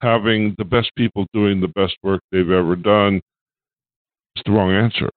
having 0.02 0.54
the 0.58 0.64
best 0.64 0.90
people 0.96 1.26
doing 1.32 1.60
the 1.60 1.68
best 1.68 1.96
work 2.04 2.20
they've 2.30 2.50
ever 2.50 2.76
done 2.76 3.16
is 4.36 4.42
the 4.46 4.52
wrong 4.52 4.72
answer. 4.72 5.10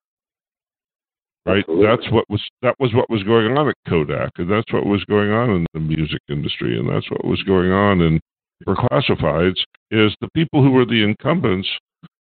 Right? 1.45 1.59
Absolutely. 1.59 1.87
That's 1.87 2.11
what 2.11 2.29
was 2.29 2.41
that 2.61 2.75
was 2.79 2.93
what 2.93 3.09
was 3.09 3.23
going 3.23 3.57
on 3.57 3.67
at 3.67 3.75
Kodak, 3.87 4.31
and 4.37 4.49
that's 4.49 4.71
what 4.71 4.85
was 4.85 5.03
going 5.05 5.31
on 5.31 5.49
in 5.49 5.65
the 5.73 5.79
music 5.79 6.21
industry, 6.29 6.77
and 6.77 6.87
that's 6.87 7.09
what 7.09 7.25
was 7.25 7.41
going 7.43 7.71
on 7.71 8.01
in 8.01 8.19
for 8.63 8.75
classifieds. 8.75 9.57
Is 9.89 10.15
the 10.21 10.29
people 10.35 10.63
who 10.63 10.71
were 10.71 10.85
the 10.85 11.03
incumbents 11.03 11.67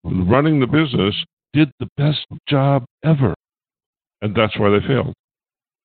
running 0.03 0.59
the 0.59 0.67
business 0.67 1.15
did 1.53 1.71
the 1.79 1.87
best 1.97 2.25
job 2.47 2.83
ever, 3.03 3.35
and 4.21 4.35
that's 4.35 4.57
why 4.57 4.69
they 4.69 4.85
failed. 4.87 5.13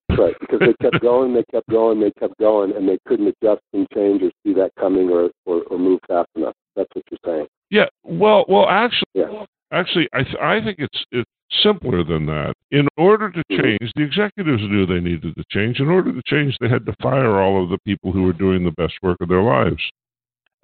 Right, 0.09 0.37
because 0.41 0.61
they 0.61 0.75
kept 0.81 1.03
going, 1.03 1.35
they 1.35 1.45
kept 1.51 1.69
going, 1.69 2.01
they 2.01 2.13
kept 2.13 2.39
going, 2.39 2.75
and 2.75 2.89
they 2.89 2.99
couldn't 3.07 3.27
adjust 3.27 3.61
and 3.73 3.87
change 3.93 4.23
or 4.23 4.31
see 4.45 4.55
that 4.55 4.71
coming 4.79 5.11
or, 5.11 5.31
or, 5.45 5.63
or 5.65 5.79
move 5.79 5.99
fast 6.07 6.29
enough. 6.37 6.55
That's 6.77 6.89
what 6.95 7.05
you're 7.11 7.19
saying. 7.25 7.47
Yeah. 7.71 7.87
Well, 8.05 8.45
well, 8.49 8.69
actually, 8.69 9.09
yeah. 9.15 9.45
Actually, 9.73 10.09
I 10.13 10.23
th- 10.23 10.37
I 10.41 10.61
think 10.63 10.79
it's 10.79 11.05
it's 11.11 11.29
simpler 11.63 12.05
than 12.05 12.27
that. 12.27 12.55
In 12.71 12.89
order 12.97 13.31
to 13.31 13.43
Mhm. 13.51 13.63
change, 13.63 13.93
the 13.95 14.03
executives 14.03 14.63
knew 14.63 14.87
they 14.87 15.01
needed 15.01 15.35
to 15.37 15.45
change. 15.51 15.81
In 15.81 15.89
order 15.89 16.13
to 16.13 16.23
change, 16.27 16.57
they 16.59 16.69
had 16.69 16.87
to 16.87 16.95
fire 17.01 17.41
all 17.41 17.63
of 17.63 17.69
the 17.69 17.79
people 17.85 18.13
who 18.13 18.23
were 18.23 18.33
doing 18.33 18.65
the 18.65 18.73
best 18.73 18.95
work 19.03 19.17
of 19.21 19.29
their 19.29 19.43
lives, 19.43 19.83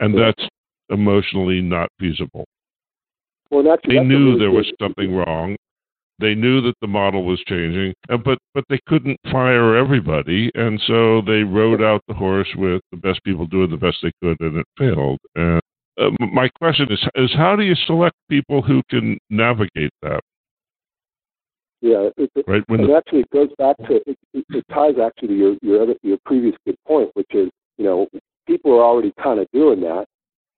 and 0.01 0.17
that's 0.17 0.49
emotionally 0.91 1.61
not 1.61 1.89
feasible. 1.99 2.45
Well, 3.51 3.71
actually, 3.73 3.95
They 3.95 3.99
that's 4.01 4.09
knew 4.09 4.39
there 4.39 4.51
was 4.51 4.73
something 4.81 5.15
wrong. 5.15 5.57
They 6.19 6.35
knew 6.35 6.61
that 6.62 6.75
the 6.81 6.87
model 6.87 7.25
was 7.25 7.41
changing, 7.41 7.95
but 8.09 8.39
but 8.55 8.65
they 8.69 8.79
couldn't 8.87 9.19
fire 9.31 9.75
everybody, 9.75 10.51
and 10.55 10.81
so 10.83 11.21
they 11.23 11.43
rode 11.43 11.83
out 11.83 12.03
the 12.07 12.15
horse 12.15 12.55
with 12.55 12.81
the 12.93 12.97
best 12.99 13.23
people 13.25 13.47
doing 13.47 13.71
the 13.71 13.77
best 13.77 13.99
they 14.03 14.12
could, 14.23 14.41
and 14.41 14.57
it 14.57 14.67
failed. 14.79 15.19
And 15.35 15.61
uh, 15.99 16.11
my 16.33 16.49
question 16.61 16.91
is 16.93 17.03
is 17.17 17.33
how 17.35 17.57
do 17.57 17.62
you 17.62 17.75
select 17.87 18.15
people 18.29 18.62
who 18.62 18.83
can 18.89 19.19
navigate 19.31 19.91
that? 20.03 20.21
Yeah, 21.83 22.11
it, 22.17 22.31
it, 22.37 22.45
Right 22.47 22.62
when 22.69 22.81
and 22.81 22.91
the, 22.91 22.97
actually 22.97 23.21
it 23.21 23.31
goes 23.31 23.51
back 23.59 23.77
to 23.89 23.97
it, 23.97 24.17
it, 24.33 24.45
it 24.51 24.65
ties 24.73 24.95
actually 25.05 25.29
to 25.29 25.35
your 25.35 25.57
your 25.62 25.83
other 25.83 25.95
your 26.03 26.17
previous 26.25 26.55
good 26.65 26.77
point, 26.87 27.11
which 27.15 27.35
is 27.35 27.51
you 27.77 27.85
know 27.85 28.07
people 28.47 28.73
are 28.73 28.85
already 28.85 29.12
kind 29.21 29.41
of 29.41 29.49
doing 29.53 29.81
that, 29.81 30.07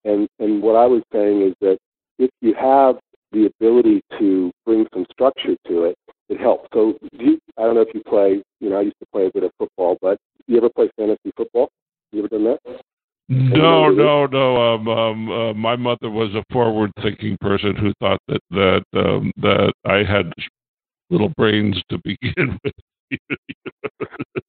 and 0.04 0.28
and 0.38 0.62
what 0.62 0.76
I 0.76 0.84
was 0.84 1.02
saying 1.12 1.40
is 1.40 1.54
that 1.62 1.78
if 2.18 2.30
you 2.42 2.54
have 2.60 2.96
the 3.32 3.46
ability 3.46 4.02
to 4.18 4.52
bring 4.66 4.86
some 4.92 5.06
structure 5.10 5.56
to 5.66 5.84
it, 5.84 5.96
it 6.28 6.38
helps. 6.38 6.68
So 6.74 6.98
do 7.18 7.24
you, 7.24 7.38
I 7.56 7.62
don't 7.62 7.74
know 7.74 7.80
if 7.80 7.94
you 7.94 8.02
play, 8.06 8.42
you 8.60 8.68
know, 8.68 8.78
I 8.78 8.82
used 8.82 8.98
to 9.00 9.06
play 9.10 9.26
a 9.26 9.30
bit 9.32 9.44
of 9.44 9.50
football, 9.58 9.96
but 10.02 10.18
you 10.46 10.58
ever 10.58 10.68
play 10.68 10.90
fantasy 10.96 11.32
football? 11.36 11.70
You 12.12 12.20
ever 12.20 12.28
done 12.28 12.44
that? 12.44 12.80
no 13.28 13.88
no 13.88 14.26
no 14.26 14.74
um, 14.74 14.86
um, 14.86 15.30
uh, 15.30 15.54
my 15.54 15.74
mother 15.74 16.10
was 16.10 16.34
a 16.34 16.44
forward 16.52 16.92
thinking 17.02 17.38
person 17.40 17.74
who 17.74 17.90
thought 17.98 18.20
that 18.28 18.40
that 18.50 18.84
um, 18.92 19.32
that 19.38 19.72
I 19.86 20.04
had 20.04 20.30
little 21.14 21.32
brains 21.36 21.80
to 21.90 21.98
begin 22.02 22.58
with. 22.64 22.74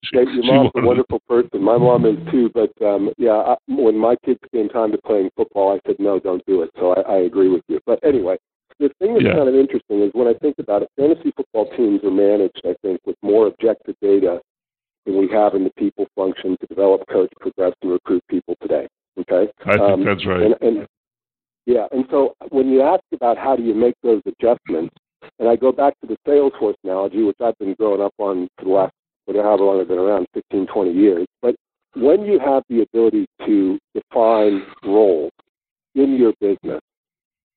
She- 0.03 0.17
your 0.17 0.43
mom's 0.43 0.71
a 0.75 0.81
wonderful 0.81 1.19
person. 1.27 1.61
My 1.61 1.77
mom 1.77 2.05
is 2.05 2.17
too, 2.31 2.49
but 2.53 2.71
um, 2.85 3.11
yeah, 3.17 3.31
I, 3.33 3.55
when 3.67 3.97
my 3.97 4.15
kids 4.25 4.39
came 4.51 4.69
time 4.69 4.91
to 4.91 4.97
playing 5.05 5.29
football, 5.35 5.75
I 5.75 5.79
said 5.87 5.97
no, 5.99 6.19
don't 6.19 6.45
do 6.45 6.63
it. 6.63 6.71
So 6.79 6.93
I, 6.93 7.01
I 7.01 7.17
agree 7.19 7.49
with 7.49 7.61
you. 7.67 7.79
But 7.85 7.99
anyway, 8.03 8.37
the 8.79 8.89
thing 8.99 9.13
that's 9.13 9.25
Yeah. 9.25 9.35
kind 9.35 9.49
of 9.49 9.55
interesting 9.55 10.01
is 10.01 10.11
when 10.13 10.27
I 10.27 10.33
think 10.35 10.55
about 10.59 10.81
it, 10.83 10.89
fantasy 10.97 11.31
football 11.35 11.69
teams 11.77 12.03
are 12.03 12.11
managed, 12.11 12.61
I 12.65 12.75
think, 12.81 12.99
with 13.05 13.15
more 13.21 13.47
objective 13.47 13.95
data 14.01 14.41
than 15.05 15.17
we 15.17 15.27
have 15.29 15.53
in 15.53 15.63
the 15.63 15.71
people 15.77 16.07
function 16.15 16.57
to 16.59 16.67
develop, 16.67 17.07
coach, 17.11 17.31
progress, 17.39 17.73
and 17.81 17.91
recruit 17.91 18.23
people 18.29 18.55
today. 18.61 18.87
Okay, 19.19 19.51
I 19.65 19.77
think 19.77 19.81
Um, 19.81 20.03
that's 20.03 20.25
right. 20.25 20.41
and, 20.41 20.55
and 20.61 20.87
yeah, 21.65 21.87
and 21.91 22.05
so 22.11 22.35
when 22.49 22.69
you 22.69 22.81
ask 22.81 23.03
about 23.13 23.37
how 23.37 23.55
do 23.55 23.63
you 23.63 23.73
make 23.73 23.95
those 24.03 24.21
adjustments, 24.25 24.93
and 25.39 25.49
I 25.49 25.55
go 25.55 25.71
back 25.71 25.93
to 26.01 26.07
the 26.07 26.17
Salesforce 26.27 26.75
analogy, 26.83 27.23
which 27.23 27.37
I've 27.43 27.57
been 27.57 27.73
growing 27.73 28.01
up 28.01 28.13
on 28.17 28.47
for 28.57 28.65
the 28.65 28.71
last 28.71 28.93
whatever 29.25 29.63
long 29.63 29.81
I've 29.81 29.87
been 29.87 29.97
around, 29.97 30.27
15, 30.33 30.67
20 30.67 30.91
years. 30.91 31.25
But 31.41 31.55
when 31.95 32.23
you 32.23 32.39
have 32.39 32.63
the 32.69 32.81
ability 32.81 33.25
to 33.45 33.79
define 33.93 34.63
roles 34.83 35.31
in 35.95 36.15
your 36.15 36.33
business, 36.39 36.81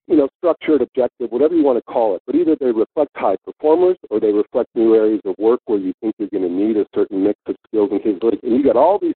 you 0.07 0.15
know, 0.15 0.27
structured, 0.39 0.81
objective, 0.81 1.31
whatever 1.31 1.53
you 1.53 1.63
want 1.63 1.77
to 1.77 1.83
call 1.83 2.15
it, 2.15 2.23
but 2.25 2.35
either 2.35 2.55
they 2.59 2.71
reflect 2.71 3.11
high 3.15 3.37
performers 3.45 3.97
or 4.09 4.19
they 4.19 4.31
reflect 4.31 4.69
new 4.73 4.95
areas 4.95 5.21
of 5.25 5.35
work 5.37 5.59
where 5.65 5.77
you 5.77 5.93
think 6.01 6.15
you're 6.17 6.29
going 6.29 6.43
to 6.43 6.49
need 6.49 6.77
a 6.77 6.85
certain 6.95 7.23
mix 7.23 7.39
of 7.45 7.55
skills 7.67 7.89
and 7.91 8.01
capabilities. 8.01 8.39
And 8.41 8.53
you 8.53 8.63
got 8.63 8.75
all 8.75 8.97
these 8.99 9.13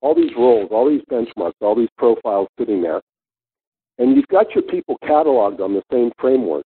all 0.00 0.14
these 0.14 0.30
roles, 0.34 0.70
all 0.70 0.88
these 0.88 1.02
benchmarks, 1.10 1.52
all 1.60 1.74
these 1.74 1.90
profiles 1.98 2.48
sitting 2.58 2.80
there. 2.80 3.02
And 3.98 4.16
you've 4.16 4.28
got 4.28 4.54
your 4.54 4.62
people 4.62 4.96
cataloged 5.04 5.60
on 5.60 5.74
the 5.74 5.82
same 5.92 6.10
framework. 6.18 6.64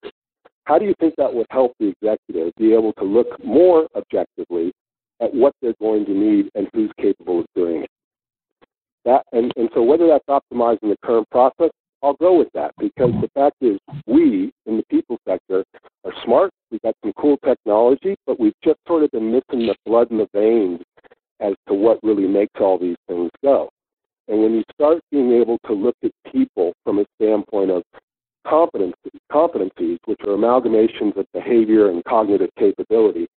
How 0.66 0.80
do 0.80 0.86
you 0.86 0.94
think 1.00 1.16
that 1.18 1.34
would 1.34 1.48
help 1.50 1.74
the 1.80 1.94
executive 2.02 2.54
be 2.58 2.74
able 2.74 2.94
to 2.94 3.04
look 3.04 3.44
more 3.44 3.88
objectively 3.96 4.72
at 5.22 5.34
what 5.34 5.54
they're 5.62 5.76
going 5.82 6.06
to 6.06 6.14
need 6.14 6.50
and 6.56 6.68
who's 6.74 6.92
capable 7.00 7.42
of 7.42 7.46
doing 7.56 7.84
it? 7.84 7.90
That 9.06 9.26
and, 9.34 9.52
and 9.58 9.70
so 9.74 9.84
whether 9.84 10.08
that's 10.08 10.26
optimizing 10.28 10.90
the 10.90 10.98
current 11.04 11.30
process, 11.30 11.72
I'll 12.02 12.16
go 12.16 12.38
with 12.38 12.50
that 12.54 12.72
because 12.78 13.12
the 13.22 13.30
fact 13.34 13.58
is 13.62 13.78
we 14.08 14.52
in 14.66 14.78
the 14.78 14.84
people 14.90 15.18
sector 15.28 15.64
are 16.06 16.14
smart, 16.24 16.52
we've 16.72 16.82
got 16.82 16.96
some 17.04 17.14
cool 17.18 17.38
technology, 17.46 18.16
but 18.26 18.40
we've 18.40 18.54
just 18.64 18.80
sort 18.88 19.04
of 19.04 19.12
been 19.12 19.32
missing 19.32 19.68
the 19.68 19.76
blood 19.86 20.12
in 20.12 20.18
the 20.18 20.28
veins 20.34 20.82
as 21.40 21.54
to 21.68 21.74
what 21.74 22.00
really 22.04 22.28
makes 22.28 22.54
all 22.60 22.78
these 22.78 22.98
things 23.08 23.30
go. 23.42 23.70
And 24.28 24.42
when 24.42 24.54
you 24.54 24.64
start 24.74 25.02
being 25.12 25.34
able 25.34 25.58
to 25.68 25.74
look 25.74 25.96
at 26.04 26.12
people 26.32 26.74
from 26.84 27.00
a 27.00 27.06
standpoint 27.16 27.72
of 27.72 27.84
competency, 28.48 29.12
competencies, 29.32 29.98
which 30.06 30.20
are 30.22 30.36
amalgamations 30.36 31.16
of 31.18 31.26
behavior 31.34 31.90
and 31.90 32.04
cognitive 32.06 32.50
capability, 32.58 33.28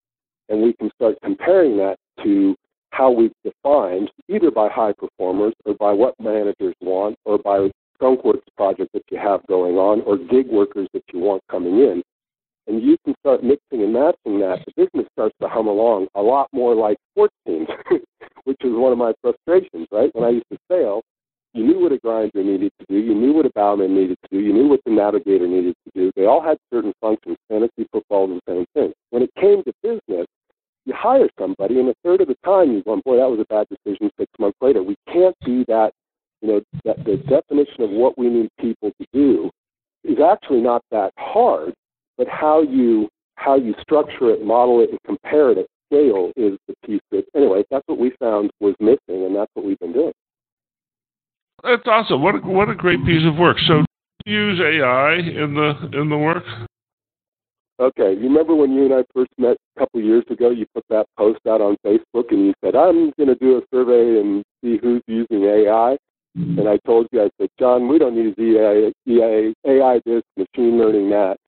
and 0.49 0.63
we 0.63 0.73
can 0.75 0.91
start 0.95 1.17
comparing 1.23 1.77
that 1.77 1.97
to 2.23 2.55
how 2.91 3.11
we've 3.11 3.33
defined, 3.45 4.11
either 4.29 4.51
by 4.51 4.69
high 4.69 4.93
performers 4.93 5.53
or 5.65 5.75
by 5.75 5.93
what 5.93 6.15
managers 6.19 6.75
want, 6.81 7.17
or 7.25 7.39
by 7.39 7.71
skunkworks 8.01 8.43
project 8.57 8.91
that 8.93 9.03
you 9.11 9.19
have 9.19 9.47
going 9.47 9.77
on, 9.77 10.01
or 10.03 10.17
gig 10.17 10.49
workers 10.49 10.89
that 10.93 11.03
you 11.13 11.19
want 11.19 11.43
coming 11.51 11.79
in, 11.79 12.03
and 12.67 12.83
you 12.83 12.97
can 13.05 13.15
start 13.21 13.45
mixing 13.45 13.83
and 13.83 13.93
matching 13.93 14.41
that, 14.41 14.59
the 14.67 14.73
business 14.77 15.07
starts 15.13 15.35
to 15.41 15.49
hum 15.49 15.69
along 15.69 16.09
a 16.15 16.21
lot 16.23 16.49
more 16.53 16.75
like 16.75 16.97
sports 17.13 17.35
teams, 17.47 17.69
which 18.45 18.59
is 18.63 18.73
one 18.73 18.93
of 18.93 18.99
my 18.99 19.13
frustrations, 19.23 19.87
right? 19.93 20.11
When 20.15 20.25
I 20.25 20.31
used 20.31 20.47
to 20.51 20.59
sail, 20.71 21.03
you 21.57 21.65
knew 21.67 21.81
what 21.81 21.93
a 21.93 21.99
grinder 21.99 22.45
needed 22.45 22.73
to 22.79 22.87
do, 22.89 22.99
you 22.99 23.15
knew 23.15 23.33
what 23.33 23.47
a 23.47 23.51
bowman 23.51 23.95
needed 23.95 24.19
to 24.23 24.29
do, 24.31 24.45
you 24.45 24.53
knew 24.53 24.69
what 24.69 24.81
the 24.85 24.93
navigator 24.93 25.47
needed 25.47 25.75
to 25.85 25.91
do. 25.95 26.13
They 26.17 26.27
all 26.27 26.43
had 26.43 26.59
certain 26.73 26.93
functions. 27.01 27.37
Fantasy 27.49 27.87
football 27.91 28.33
is 28.33 28.41
the 28.47 28.53
same 28.53 28.67
thing. 28.75 28.93
When 29.11 29.23
it 29.23 29.31
came 29.41 29.63
to 29.65 29.73
business, 29.83 30.27
you 30.85 30.95
hire 30.95 31.29
somebody, 31.39 31.81
and 31.81 31.89
a 31.89 31.95
third 32.05 32.21
of 32.21 32.29
the 32.29 32.37
time 32.45 32.73
you're 32.73 32.83
going, 32.83 33.03
boy, 33.05 33.17
that 33.17 33.29
was 33.29 33.41
a 33.41 33.53
bad 33.53 33.67
decision 33.69 34.11
six 34.19 34.31
months 34.39 34.59
later. 34.61 34.83
We 34.83 34.97
can't 35.13 35.37
do 35.45 35.65
that. 35.67 35.93
You 36.43 36.49
know, 36.49 36.61
that 36.85 37.03
the 37.05 37.17
definition 37.17 37.83
of 37.83 37.91
what 37.91 38.19
we 38.19 38.29
need 38.29 38.51
people 38.61 38.93
to 39.01 39.07
do 39.13 39.51
is 40.05 40.19
actually 40.21 40.61
not 40.61 40.83
that 40.91 41.13
hard 41.17 41.73
but 42.17 42.29
how 42.29 42.63
you 42.63 43.09
how 43.37 43.57
you 43.57 43.75
structure 43.81 44.31
it, 44.31 44.45
model 44.45 44.81
it, 44.81 44.91
and 44.91 44.99
compare 45.05 45.51
it 45.51 45.59
at 45.59 45.67
scale 45.87 46.33
is 46.37 46.59
the 46.67 46.75
piece 46.85 47.03
that 47.11 47.25
anyway. 47.35 47.63
That's 47.71 47.87
what 47.87 47.99
we 47.99 48.13
found 48.19 48.51
was 48.61 48.75
missing, 48.81 49.25
and 49.25 49.37
that's 49.37 49.51
what 49.55 49.65
we've 49.65 49.79
been 49.79 49.93
doing. 49.93 50.13
That's 51.67 51.87
awesome. 51.87 52.23
What 52.23 52.37
a, 52.37 52.39
what 52.39 52.69
a 52.69 52.75
great 52.75 53.05
piece 53.05 53.27
of 53.27 53.37
work. 53.37 53.57
So, 53.67 53.85
use 54.25 54.61
AI 54.61 55.15
in 55.15 55.55
the 55.55 55.99
in 55.99 56.09
the 56.09 56.17
work? 56.17 56.45
Okay, 57.79 58.15
you 58.15 58.29
remember 58.29 58.55
when 58.55 58.73
you 58.73 58.85
and 58.87 58.95
I 58.95 59.05
first 59.15 59.31
met 59.37 59.57
a 59.77 59.81
couple 59.81 60.01
years 60.01 60.25
ago? 60.31 60.51
You 60.51 60.65
put 60.73 60.85
that 60.89 61.07
post 61.19 61.41
out 61.47 61.61
on 61.61 61.77
Facebook, 61.85 62.31
and 62.31 62.47
you 62.47 62.55
said, 62.65 62.75
"I'm 62.75 63.13
going 63.19 63.29
to 63.29 63.35
do 63.35 63.59
a 63.59 63.63
survey 63.75 64.21
and 64.21 64.45
see 64.63 64.79
who's 64.79 65.03
using 65.07 65.45
AI." 65.45 65.97
And 66.37 66.69
I 66.69 66.77
told 66.85 67.09
you, 67.13 67.23
I 67.23 67.31
said, 67.41 67.49
"John, 67.59 67.89
we 67.89 67.99
don't 67.99 68.15
need 68.15 68.35
use 68.37 68.95
AI, 69.09 69.53
AI 69.67 70.01
this, 70.05 70.23
machine 70.37 70.79
learning 70.79 71.11
that." 71.11 71.39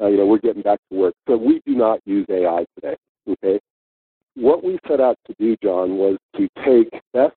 Uh, 0.00 0.08
you 0.08 0.16
know, 0.16 0.26
we're 0.26 0.38
getting 0.38 0.62
back 0.62 0.80
to 0.90 0.98
work. 0.98 1.14
So 1.28 1.36
we 1.36 1.60
do 1.64 1.76
not 1.76 2.00
use 2.04 2.26
AI 2.28 2.64
today. 2.74 2.96
Okay. 3.28 3.60
What 4.34 4.64
we 4.64 4.78
set 4.88 5.00
out 5.00 5.16
to 5.26 5.34
do, 5.38 5.56
John, 5.62 5.96
was 5.96 6.16
to 6.36 6.48
take 6.64 6.90
best 7.12 7.36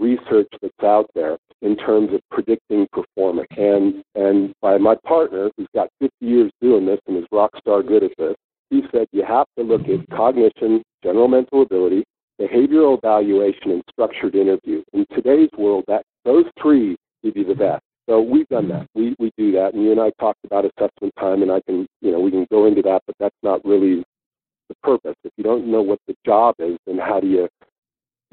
research 0.00 0.48
that's 0.60 0.82
out 0.82 1.08
there 1.14 1.38
in 1.62 1.76
terms 1.76 2.12
of 2.12 2.20
predicting 2.30 2.88
performance. 2.92 3.48
And 3.56 4.02
and 4.14 4.52
by 4.60 4.78
my 4.78 4.96
partner, 5.06 5.50
who's 5.56 5.68
got 5.74 5.88
50 6.00 6.14
years 6.20 6.50
doing 6.60 6.86
this 6.86 6.98
and 7.06 7.16
is 7.16 7.24
rock 7.30 7.50
star 7.58 7.82
good 7.82 8.02
at 8.02 8.12
this, 8.18 8.34
he 8.70 8.82
said 8.90 9.06
you 9.12 9.24
have 9.24 9.46
to 9.58 9.64
look 9.64 9.82
at 9.82 10.16
cognition, 10.16 10.82
general 11.04 11.28
mental 11.28 11.62
ability, 11.62 12.04
behavioral 12.40 12.98
evaluation, 12.98 13.72
and 13.72 13.82
structured 13.90 14.34
interview. 14.34 14.82
In 14.92 15.04
today's 15.14 15.50
world, 15.58 15.84
that 15.88 16.02
those 16.24 16.46
three 16.60 16.96
give 17.22 17.36
you 17.36 17.44
the 17.44 17.54
best. 17.54 17.82
So 18.08 18.20
we've 18.20 18.48
done 18.48 18.68
that. 18.68 18.86
We 18.94 19.14
we 19.18 19.30
do 19.36 19.52
that, 19.52 19.74
and 19.74 19.84
you 19.84 19.92
and 19.92 20.00
I 20.00 20.10
talked 20.18 20.44
about 20.44 20.64
assessment 20.64 21.12
time, 21.18 21.42
and 21.42 21.52
I 21.52 21.60
can 21.66 21.86
you 22.00 22.10
know 22.10 22.20
we 22.20 22.30
can 22.30 22.46
go 22.50 22.66
into 22.66 22.82
that, 22.82 23.02
but 23.06 23.14
that's 23.20 23.36
not 23.42 23.64
really 23.64 24.02
the 24.68 24.74
purpose. 24.82 25.14
If 25.24 25.32
you 25.36 25.44
don't 25.44 25.70
know 25.70 25.82
what 25.82 25.98
the 26.08 26.14
job 26.24 26.54
is, 26.58 26.76
then 26.86 26.98
how 26.98 27.20
do 27.20 27.26
you 27.26 27.48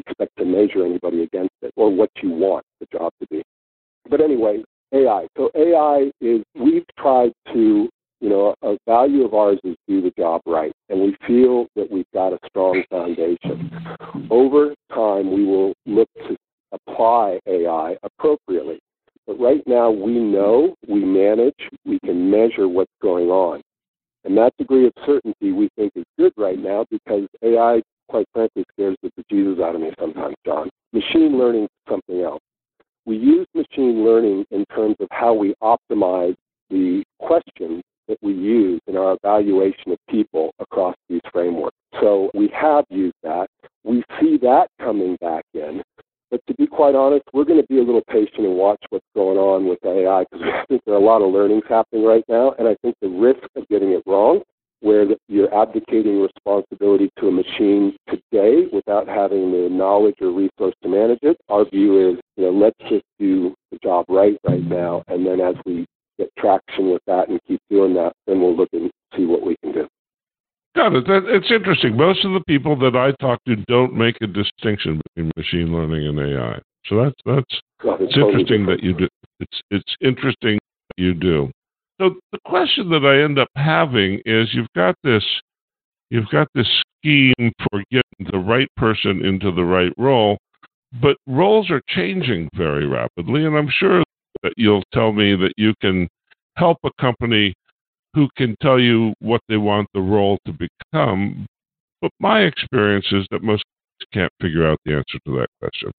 expect 0.07 0.31
to 0.37 0.45
measure 0.45 0.85
anybody 0.85 1.23
against 1.23 1.53
it, 1.61 1.71
or 1.75 1.93
what 1.93 2.09
you 2.21 2.29
want 2.29 2.65
the 2.79 2.87
job 2.91 3.11
to 3.21 3.27
be? 3.29 3.43
But 4.09 4.21
anyway, 4.21 4.63
AI. 4.93 5.27
So 5.37 5.51
AI 5.55 6.11
is 6.21 6.43
we've 6.55 6.85
tried 6.97 7.33
to 7.53 7.89
you 8.21 8.29
know 8.29 8.55
a 8.61 8.77
value 8.87 9.25
of 9.25 9.33
ours 9.33 9.59
is 9.63 9.75
do 9.87 10.01
the 10.01 10.11
job 10.17 10.41
right, 10.45 10.73
and 10.89 11.01
we 11.01 11.15
feel 11.25 11.67
that 11.75 11.91
we've 11.91 12.11
got 12.13 12.33
a 12.33 12.39
strong 12.47 12.83
foundation. 12.89 13.71
Over 14.29 14.73
time, 14.93 15.31
we 15.31 15.45
will 15.45 15.73
look 15.85 16.09
to 16.27 16.35
apply 16.71 17.39
AI 17.47 17.95
appropriately. 18.03 18.79
But 19.25 19.39
right 19.39 19.61
now, 19.67 19.91
we 19.91 20.13
know, 20.13 20.73
we 20.87 21.03
manage, 21.03 21.69
we 21.85 21.99
can 21.99 22.31
measure 22.31 22.69
what's 22.69 22.91
going 23.01 23.27
on. 23.27 23.61
And 24.23 24.37
that 24.37 24.53
degree 24.57 24.87
of 24.87 24.93
certainty 25.05 25.51
we 25.51 25.69
think 25.75 25.91
is 25.95 26.05
good 26.17 26.33
right 26.37 26.57
now 26.57 26.85
because 26.89 27.27
AI, 27.43 27.81
quite 28.07 28.27
frankly, 28.33 28.63
scares 28.73 28.95
the 29.01 29.11
bejesus 29.19 29.61
out 29.61 29.75
of 29.75 29.81
me 29.81 29.91
sometimes, 29.99 30.35
John. 30.45 30.69
Machine 30.93 31.37
learning 31.37 31.63
is 31.63 31.69
something 31.89 32.21
else. 32.21 32.41
We 33.05 33.17
use 33.17 33.47
machine 33.53 34.03
learning 34.03 34.45
in 34.51 34.65
terms 34.75 34.95
of 34.99 35.07
how 35.11 35.33
we 35.33 35.55
optimize 35.61 36.35
the 36.69 37.03
questions 37.19 37.81
that 38.07 38.17
we 38.21 38.33
use 38.33 38.81
in 38.87 38.97
our 38.97 39.17
evaluation 39.21 39.91
of 39.91 39.97
people 40.09 40.51
across 40.59 40.95
these 41.09 41.21
frameworks. 41.31 41.75
So 42.01 42.29
we 42.33 42.49
have 42.53 42.85
used 42.89 43.15
that. 43.23 43.47
We 43.83 44.03
see 44.19 44.37
that 44.41 44.67
coming 44.79 45.17
back 45.21 45.43
in. 45.53 45.81
But 46.29 46.41
to 46.47 46.53
be 46.55 46.67
quite 46.67 46.95
honest, 46.95 47.23
we're 47.33 47.45
going 47.45 47.61
to 47.61 47.67
be 47.67 47.79
a 47.79 47.83
little 47.83 48.03
patient 48.09 48.39
and 48.39 48.55
watch 48.55 48.81
what's 48.89 49.05
going 49.15 49.37
on 49.37 49.67
with 49.67 49.79
AI 49.85 50.25
because 50.29 50.45
I 50.53 50.65
think 50.67 50.81
there 50.85 50.95
are 50.95 51.01
a 51.01 51.05
lot 51.05 51.21
of 51.21 51.31
learnings 51.31 51.63
happening 51.69 52.05
right 52.05 52.23
now. 52.27 52.53
And 52.59 52.67
I 52.67 52.75
think 52.81 52.95
the 53.01 53.07
risk 53.07 53.47
of 53.55 53.67
getting 53.69 53.91
it 53.91 54.03
wrong, 54.05 54.41
where 54.87 55.05
you're 55.27 55.53
abdicating 55.53 56.21
responsibility 56.21 57.09
to 57.19 57.27
a 57.27 57.31
machine 57.31 57.95
today 58.07 58.67
without 58.71 59.05
having 59.05 59.51
the 59.51 59.67
knowledge 59.69 60.15
or 60.21 60.31
resource 60.31 60.73
to 60.81 60.87
manage 60.87 61.19
it, 61.23 61.37
our 61.49 61.69
view 61.69 62.11
is, 62.11 62.19
you 62.37 62.45
know, 62.45 62.51
let's 62.51 62.79
just 62.89 63.03
do 63.19 63.53
the 63.71 63.77
job 63.83 64.05
right 64.07 64.37
right 64.47 64.63
now. 64.63 65.03
And 65.09 65.27
then 65.27 65.41
as 65.41 65.55
we 65.65 65.85
get 66.17 66.29
traction 66.39 66.91
with 66.91 67.01
that 67.05 67.27
and 67.27 67.39
keep 67.47 67.59
doing 67.69 67.93
that, 67.95 68.13
then 68.25 68.41
we'll 68.41 68.55
look 68.55 68.69
and 68.71 68.89
see 69.15 69.25
what 69.25 69.45
we 69.45 69.57
can 69.61 69.73
do. 69.73 69.87
Got 70.75 70.93
it. 70.93 71.03
It's 71.07 71.51
interesting. 71.51 71.97
Most 71.97 72.23
of 72.23 72.31
the 72.31 72.43
people 72.47 72.77
that 72.77 72.95
I 72.95 73.11
talk 73.21 73.43
to 73.45 73.57
don't 73.67 73.93
make 73.93 74.15
a 74.21 74.27
distinction 74.27 75.01
between 75.15 75.31
machine 75.35 75.73
learning 75.73 76.07
and 76.07 76.19
AI. 76.19 76.59
So 76.85 77.03
that's 77.03 77.15
that's 77.25 77.61
it's 77.99 78.13
totally 78.13 78.41
interesting 78.41 78.65
that 78.67 78.81
you 78.81 78.93
do. 78.93 79.07
It's 79.41 79.61
it's 79.69 79.95
interesting 80.01 80.59
that 80.89 81.03
you 81.03 81.13
do. 81.13 81.51
So 81.99 82.15
the 82.31 82.39
question 82.45 82.89
that 82.89 83.05
I 83.05 83.23
end 83.23 83.39
up 83.39 83.49
having 83.55 84.21
is 84.25 84.49
you've 84.53 84.71
got 84.75 84.95
this 85.03 85.23
you've 86.09 86.29
got 86.29 86.47
this 86.53 86.67
scheme 86.99 87.51
for 87.69 87.83
getting 87.91 88.31
the 88.31 88.37
right 88.37 88.69
person 88.77 89.25
into 89.25 89.51
the 89.51 89.63
right 89.63 89.91
role, 89.97 90.37
but 91.01 91.17
roles 91.27 91.69
are 91.69 91.81
changing 91.89 92.49
very 92.55 92.85
rapidly, 92.87 93.45
and 93.45 93.57
I'm 93.57 93.69
sure 93.69 94.03
that 94.43 94.53
you'll 94.57 94.83
tell 94.93 95.11
me 95.11 95.35
that 95.35 95.53
you 95.57 95.73
can 95.81 96.07
help 96.55 96.77
a 96.85 96.89
company 96.99 97.53
who 98.13 98.27
can 98.37 98.55
tell 98.61 98.79
you 98.79 99.13
what 99.19 99.41
they 99.49 99.57
want 99.57 99.87
the 99.93 99.99
role 99.99 100.37
to 100.45 100.53
become. 100.53 101.45
But 102.01 102.11
my 102.19 102.41
experience 102.41 103.05
is 103.11 103.25
that 103.31 103.43
most 103.43 103.63
can't 104.13 104.31
figure 104.41 104.67
out 104.67 104.79
the 104.85 104.93
answer 104.93 105.19
to 105.25 105.35
that 105.37 105.47
question. 105.59 105.91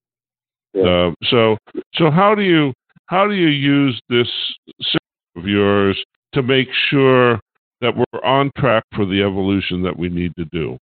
Yeah. 0.72 1.08
Uh, 1.08 1.10
so, 1.24 1.56
so 1.94 2.10
how 2.10 2.34
do 2.34 2.42
you 2.42 2.72
how 3.06 3.26
do 3.26 3.34
you 3.34 3.48
use 3.48 4.00
this 4.08 4.28
system 4.82 4.97
of 5.38 5.46
yours 5.46 6.02
to 6.34 6.42
make 6.42 6.68
sure 6.90 7.40
that 7.80 7.94
we're 7.96 8.24
on 8.24 8.50
track 8.58 8.84
for 8.94 9.06
the 9.06 9.22
evolution 9.22 9.82
that 9.82 9.96
we 9.96 10.08
need 10.08 10.34
to 10.36 10.44
do? 10.46 10.78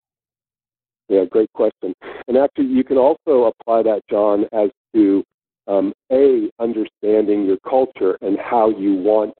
Yeah, 1.08 1.24
great 1.30 1.52
question. 1.52 1.94
And 2.28 2.36
actually, 2.36 2.66
you 2.66 2.84
can 2.84 2.96
also 2.96 3.52
apply 3.60 3.82
that, 3.82 4.02
John, 4.08 4.44
as 4.52 4.70
to 4.94 5.22
um, 5.66 5.92
a 6.12 6.50
understanding 6.60 7.44
your 7.44 7.58
culture 7.68 8.16
and 8.22 8.38
how 8.38 8.70
you 8.70 8.94
want 8.94 9.34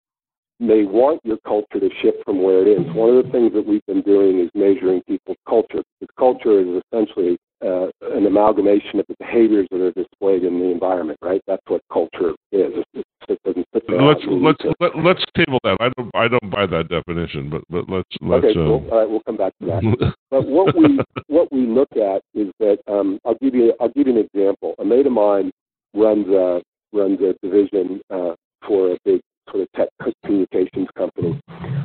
may 0.61 0.85
want 0.85 1.21
your 1.25 1.38
culture 1.47 1.80
to 1.80 1.88
shift 2.00 2.18
from 2.25 2.42
where 2.42 2.62
it 2.62 2.68
is. 2.68 2.94
One 2.94 3.16
of 3.16 3.25
the 3.25 3.30
things 3.33 3.52
that 3.54 3.66
we've 3.66 3.85
been 3.87 4.02
doing 4.02 4.40
is 4.40 4.50
measuring 4.54 5.02
people's 5.02 5.37
culture. 5.49 5.83
Because 6.00 6.14
culture 6.18 6.61
is 6.61 6.83
essentially 6.92 7.37
uh, 7.64 7.88
an 8.14 8.26
amalgamation 8.26 9.00
of 9.00 9.06
the 9.09 9.16
behaviors 9.18 9.66
that 9.71 9.80
are 9.80 9.92
displayed 9.92 10.44
in 10.44 10.59
the 10.59 10.66
environment, 10.66 11.18
right? 11.23 11.40
That's 11.47 11.62
what 11.68 11.80
culture 11.92 12.30
is. 12.52 12.85
It, 12.94 13.06
it 13.28 13.38
doesn't 13.44 13.66
sit 13.73 13.83
there 13.88 14.02
Let's 14.02 14.21
let's 14.28 14.62
lead 14.64 14.75
let, 14.80 14.99
let's 14.99 15.25
table 15.37 15.59
that. 15.64 15.78
I 15.80 15.88
don't 15.97 16.11
I 16.14 16.28
don't 16.28 16.50
buy 16.50 16.66
that 16.66 16.88
definition, 16.88 17.49
but 17.50 17.62
but 17.71 17.88
let's 17.88 18.09
let's. 18.21 18.44
okay, 18.44 18.54
cool. 18.54 18.87
All 18.90 18.99
right, 18.99 19.09
we'll 19.09 19.21
come 19.21 19.37
back 19.37 19.52
to 19.61 19.66
that. 19.66 20.14
But 20.30 20.47
what 20.49 20.76
we 20.76 20.99
what 21.28 21.52
we 21.52 21.61
look 21.61 21.92
at 21.92 22.23
is 22.35 22.50
that 22.59 22.78
um, 22.88 23.21
I'll 23.25 23.37
give 23.40 23.54
you 23.54 23.73
I'll 23.80 23.90
give 23.90 24.09
you 24.09 24.18
an 24.18 24.28
example. 24.35 24.75
A 24.78 24.85
mate 24.85 25.06
of 25.06 25.12
mine 25.12 25.52
runs 25.94 26.28
a 26.28 26.61
runs 26.92 27.21
a 27.21 27.35
division 27.40 28.00
uh, 28.11 28.35
for 28.66 28.92
a 28.92 28.99
big 29.04 29.21
sort 29.50 29.62
of 29.62 29.69
tech 29.76 29.88
communications 30.25 30.88
company. 30.97 31.41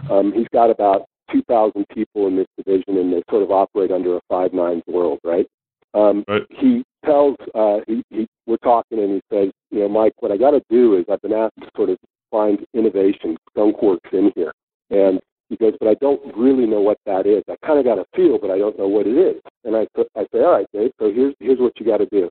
Um, 0.09 0.33
he's 0.33 0.47
got 0.51 0.71
about 0.71 1.05
2,000 1.31 1.85
people 1.93 2.27
in 2.27 2.35
this 2.35 2.47
division, 2.57 2.97
and 2.97 3.13
they 3.13 3.21
sort 3.29 3.43
of 3.43 3.51
operate 3.51 3.91
under 3.91 4.17
a 4.17 4.21
five 4.27 4.53
nines 4.53 4.83
world, 4.87 5.19
right? 5.23 5.45
Um, 5.93 6.23
Right. 6.27 6.45
He 6.49 6.83
tells 7.05 7.35
uh, 7.55 7.79
he, 7.87 8.03
he 8.09 8.27
we're 8.45 8.57
talking, 8.57 8.99
and 8.99 9.11
he 9.13 9.21
says, 9.31 9.51
you 9.71 9.79
know, 9.79 9.89
Mike, 9.89 10.13
what 10.19 10.31
I 10.31 10.37
got 10.37 10.51
to 10.51 10.61
do 10.69 10.97
is 10.97 11.05
I've 11.09 11.21
been 11.21 11.33
asked 11.33 11.55
to 11.61 11.69
sort 11.75 11.89
of 11.89 11.97
find 12.31 12.59
innovation, 12.73 13.37
skunkworks 13.55 14.11
in 14.11 14.31
here, 14.35 14.51
and 14.89 15.19
he 15.49 15.55
goes, 15.55 15.73
but 15.79 15.89
I 15.89 15.95
don't 15.95 16.21
really 16.37 16.67
know 16.67 16.79
what 16.79 16.99
that 17.05 17.25
is. 17.25 17.43
I 17.49 17.55
kind 17.65 17.79
of 17.79 17.85
got 17.85 17.97
a 17.97 18.05
feel, 18.15 18.37
but 18.37 18.51
I 18.51 18.57
don't 18.57 18.77
know 18.77 18.87
what 18.87 19.07
it 19.07 19.17
is. 19.17 19.41
And 19.63 19.75
I, 19.75 19.87
I 20.15 20.23
say, 20.31 20.39
all 20.39 20.51
right, 20.51 20.67
Dave. 20.73 20.91
So 20.99 21.11
here's 21.11 21.33
here's 21.39 21.59
what 21.59 21.79
you 21.79 21.85
got 21.85 21.97
to 21.97 22.07
do. 22.11 22.29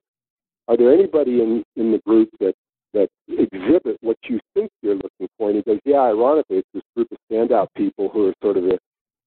Are 0.67 0.77
there 0.77 0.93
anybody 0.93 1.41
in 1.41 1.63
in 1.75 1.91
the 1.91 1.99
group 2.05 2.29
that 2.39 2.53
that 2.93 3.09
exhibit 3.27 3.97
what 4.01 4.17
you 4.23 4.39
think 4.53 4.71
you're 4.81 4.95
looking 4.95 5.27
for? 5.37 5.49
And 5.49 5.57
he 5.57 5.63
goes, 5.63 5.79
yeah. 5.83 5.99
Ironically, 5.99 6.57
it's 6.57 6.67
this 6.73 6.83
group 6.95 7.11
of 7.11 7.17
standout 7.29 7.67
people 7.75 8.09
who 8.09 8.29
are 8.29 8.33
sort 8.41 8.57
of 8.57 8.63
the, 8.63 8.79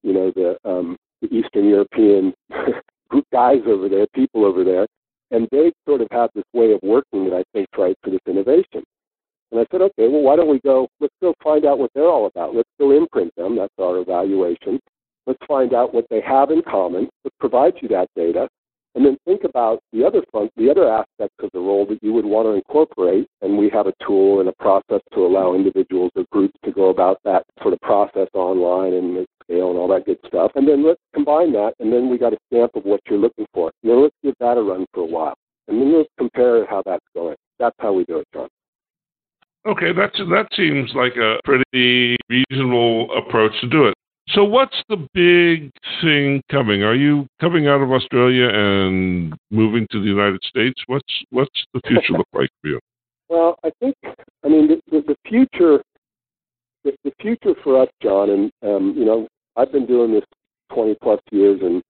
you 0.03 0.15
know, 0.15 0.33
the 0.35 0.57
um, 0.69 0.97
the 1.21 1.29
Eastern 1.35 1.69
European 1.69 2.33
guys 3.33 3.63
over 3.67 3.89
there, 3.89 4.07
people 4.15 4.45
over 4.45 4.63
there, 4.63 4.87
and 5.31 5.49
they 5.51 5.73
sort 5.89 6.03
of 6.03 6.09
have 6.13 6.31
this 6.35 6.45
way 6.53 6.73
of 6.73 6.81
working 6.83 7.25
that 7.25 7.37
I 7.37 7.43
think's 7.53 7.73
right 7.77 7.97
for 8.05 8.11
this 8.11 8.21
innovation. 8.29 8.85
And 9.51 9.61
I 9.61 9.67
said, 9.71 9.83
okay, 9.83 10.09
well, 10.09 10.23
why 10.23 10.37
don't 10.37 10.51
we 10.51 10.61
go? 10.61 10.89
Let's 11.01 11.15
go 11.21 11.35
find 11.43 11.67
out 11.67 11.79
what 11.79 11.91
they're 11.95 12.09
all 12.09 12.27
about. 12.27 12.55
Let's 12.55 12.69
go 12.79 12.97
imprint 12.97 13.35
them. 13.37 13.57
That's 13.57 13.73
our 13.79 13.99
evaluation. 13.99 14.81
Let's 15.27 15.45
find 15.47 15.75
out 15.75 15.95
what 15.95 16.07
they 16.11 16.21
have 16.21 16.51
in 16.51 16.63
common. 16.63 17.09
Let's 17.25 17.37
provide 17.39 17.75
you 17.81 17.89
that 17.89 18.09
data, 18.17 18.49
and 18.95 19.05
then 19.07 19.17
think 19.25 19.45
about 19.45 19.81
the 19.93 20.05
other 20.05 20.23
fun, 20.33 20.51
the 20.57 20.71
other 20.71 20.91
aspects 20.91 21.37
of 21.43 21.51
the 21.53 21.61
role 21.61 21.87
that 21.87 22.03
you 22.03 22.13
would 22.13 22.25
want 22.25 22.47
to 22.47 22.53
incorporate. 22.53 23.27
And 23.41 23.57
we 23.57 23.71
have 23.71 23.87
a 23.87 23.95
tool 24.07 24.41
and 24.41 24.49
a 24.49 24.55
process 24.59 25.01
to 25.15 25.21
allow 25.21 25.55
individuals 25.55 26.11
or 26.17 26.25
groups 26.31 26.59
to 26.65 26.73
go 26.73 26.91
about 26.91 27.19
that 27.25 27.45
sort 27.63 27.75
of 27.75 27.81
process 27.81 28.29
online 28.35 28.95
and 28.95 29.17
at 29.19 29.27
scale 29.43 29.71
and 29.71 29.79
all 29.79 29.89
that 29.89 30.07
good 30.07 30.19
stuff. 30.33 30.53
And 30.55 30.67
then 30.67 30.87
let's 30.87 31.01
combine 31.15 31.53
that, 31.53 31.75
and 31.79 31.93
then 31.93 32.09
we 32.09 32.19
got 32.19 32.33
a 32.33 32.39
stamp 32.49 32.73
of 32.75 32.85
what 32.85 33.01
you're 33.09 33.19
looking 33.19 33.47
for. 33.53 33.71
Then 33.83 34.03
let's 34.03 34.17
give 34.23 34.35
that 34.41 34.57
a 34.57 34.63
run 34.63 34.87
for 34.95 35.01
a 35.01 35.07
while, 35.07 35.35
and 35.69 35.81
then 35.81 35.97
let's 35.97 36.09
compare 36.19 36.67
how 36.67 36.83
that's 36.85 37.05
going. 37.15 37.37
That's 37.59 37.77
how 37.79 37.93
we 37.93 38.05
do 38.05 38.19
it, 38.19 38.27
John. 38.35 38.49
Okay, 39.65 39.93
that's 39.97 40.19
that 40.19 40.49
seems 40.57 40.91
like 40.95 41.15
a 41.17 41.39
pretty 41.45 42.17
reasonable 42.29 43.17
approach 43.17 43.53
to 43.61 43.69
do 43.69 43.87
it. 43.87 43.95
So, 44.31 44.45
what's 44.45 44.75
the 44.89 44.97
big 45.15 45.71
thing 46.01 46.43
coming? 46.51 46.83
Are 46.83 46.95
you 46.95 47.27
coming 47.41 47.69
out 47.69 47.81
of 47.81 47.93
Australia 47.93 48.49
and 48.49 49.35
moving 49.51 49.87
to 49.93 50.01
the 50.01 50.07
United 50.07 50.43
States? 50.45 50.81
What's 50.87 51.13
what's 51.31 51.65
the 51.75 51.81
future 51.87 52.15
look 52.15 52.29
like 52.33 52.51
for 52.61 52.69
you? 52.69 52.81
Well, 53.29 53.57
I 53.65 53.71
think, 53.81 53.95
I 54.45 54.49
mean, 54.49 54.69
the, 54.69 54.79
the, 54.91 55.01
the 55.09 55.17
future, 55.27 55.83
the, 56.85 56.93
the 57.03 57.13
future 57.19 57.55
for 57.65 57.81
us, 57.81 57.89
John, 58.03 58.29
and 58.29 58.53
um, 58.63 58.95
you 58.95 59.07
know, 59.07 59.27
I've 59.57 59.73
been 59.73 59.87
doing 59.87 60.13
this 60.13 60.25
20 60.75 60.97
plus 61.03 61.21
years, 61.31 61.61
and 61.63 61.83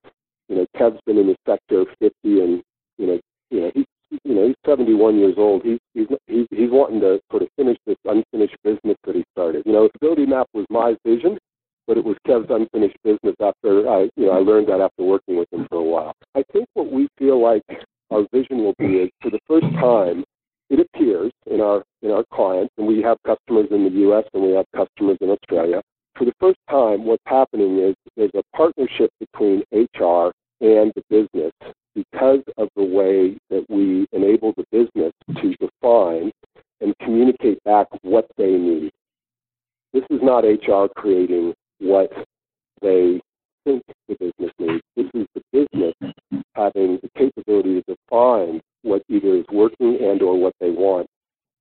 you 0.49 0.57
know, 0.57 0.67
Kev's 0.77 1.01
been 1.07 1.19
in 1.19 1.29
the 1.29 1.37
sector 1.47 1.85
50, 2.01 2.13
and 2.25 2.63
you 2.99 3.07
know, 3.07 3.21
you 3.51 3.61
know, 3.61 3.71
he's 3.75 3.87
you 4.25 4.35
know, 4.35 4.47
he's 4.47 4.57
71 4.67 5.19
years 5.19 5.35
old. 5.39 5.63
He's 5.63 5.79
he's 5.95 6.07
he's, 6.27 6.47
he's 6.51 6.71
wanting 6.71 7.01
to 7.01 7.21
sort 7.31 7.43
of 7.43 7.49
finish 7.57 7.79
this 7.87 7.97
unfinished 8.05 8.57
business 8.63 8.97
that 9.05 9.15
he 9.15 9.25
started. 9.33 9.63
You 9.65 9.73
know, 9.73 9.89
Ability 9.97 10.27
Map 10.27 10.49
was 10.53 10.67
my 10.69 10.97
vision, 11.07 11.39
but 11.87 11.97
it 11.97 12.05
was 12.05 12.17
Kev's 12.27 12.51
unfinished 12.51 12.97
business 13.05 13.35
after 13.41 13.89
I, 13.89 14.11
you 14.17 14.27
know, 14.27 14.33
I 14.33 14.39
learned 14.39 14.69
that 14.69 14.81
after 14.81 15.05
working 15.05 15.37
with 15.37 15.53
him 15.53 15.67
for 15.71 15.79
a 15.79 15.83
while. 15.83 16.13
I 16.35 16.43
think 16.53 16.67
what 16.75 16.93
we 16.93 17.09
feel 17.19 17.43
like 17.43 17.63
our 18.11 18.27
vision 18.33 18.59
will 18.59 18.75
be 18.79 18.97
is 18.97 19.11
for 19.23 19.31
the 19.31 19.41
first 19.49 19.67
time, 19.75 20.25
it 20.69 20.81
appears 20.81 21.33
in 21.51 21.61
our 21.61 21.83
in 22.03 22.11
our 22.11 22.25
clients, 22.33 22.73
and 22.79 22.87
we 22.87 23.03
have 23.03 23.17
customers 23.27 23.69
in 23.71 23.85
the 23.85 23.91
U.S. 24.01 24.25
and 24.35 24.43
we 24.43 24.53
have 24.53 24.67
customers 24.75 25.19
in 25.21 25.31
Australia. 25.31 25.81
For 26.23 26.27
the 26.27 26.35
first 26.39 26.61
time, 26.71 27.05
what's 27.05 27.25
happening 27.27 27.79
is 27.79 27.97
there's 28.17 28.31
a 28.37 28.57
partnership 28.57 29.11
between 29.19 29.65
HR 29.73 30.31
and 30.61 30.93
the 30.95 31.03
business 31.11 31.51
because 31.97 32.45
of 32.59 32.69
the 32.77 32.85
way 32.85 33.37
that 33.51 33.67
we 33.69 34.07
enable 34.13 34.53
the 34.57 34.65
business 34.71 35.13
to 35.41 35.57
define 35.57 36.31
and 36.81 36.97
communicate 37.01 37.59
back 37.65 37.89
what 38.03 38.29
they 38.39 38.53
need. 38.53 38.93
This 39.93 40.05
is 40.11 40.21
not 40.23 40.45
HR 40.45 40.87
creating 40.95 41.55
what 41.81 42.13
they 42.83 43.21
think 43.65 43.83
the 44.07 44.15
business 44.15 44.53
needs. 44.61 44.83
This 44.95 45.11
is 45.15 45.27
the 45.35 45.43
business 45.53 46.15
having 46.55 47.01
the 47.03 47.11
capability 47.19 47.83
to 47.83 47.97
define 47.97 48.61
what 48.83 49.03
either 49.09 49.39
is 49.39 49.47
working 49.51 49.99
and 50.01 50.23
or 50.23 50.39
what 50.41 50.55
they 50.61 50.71
want, 50.71 51.09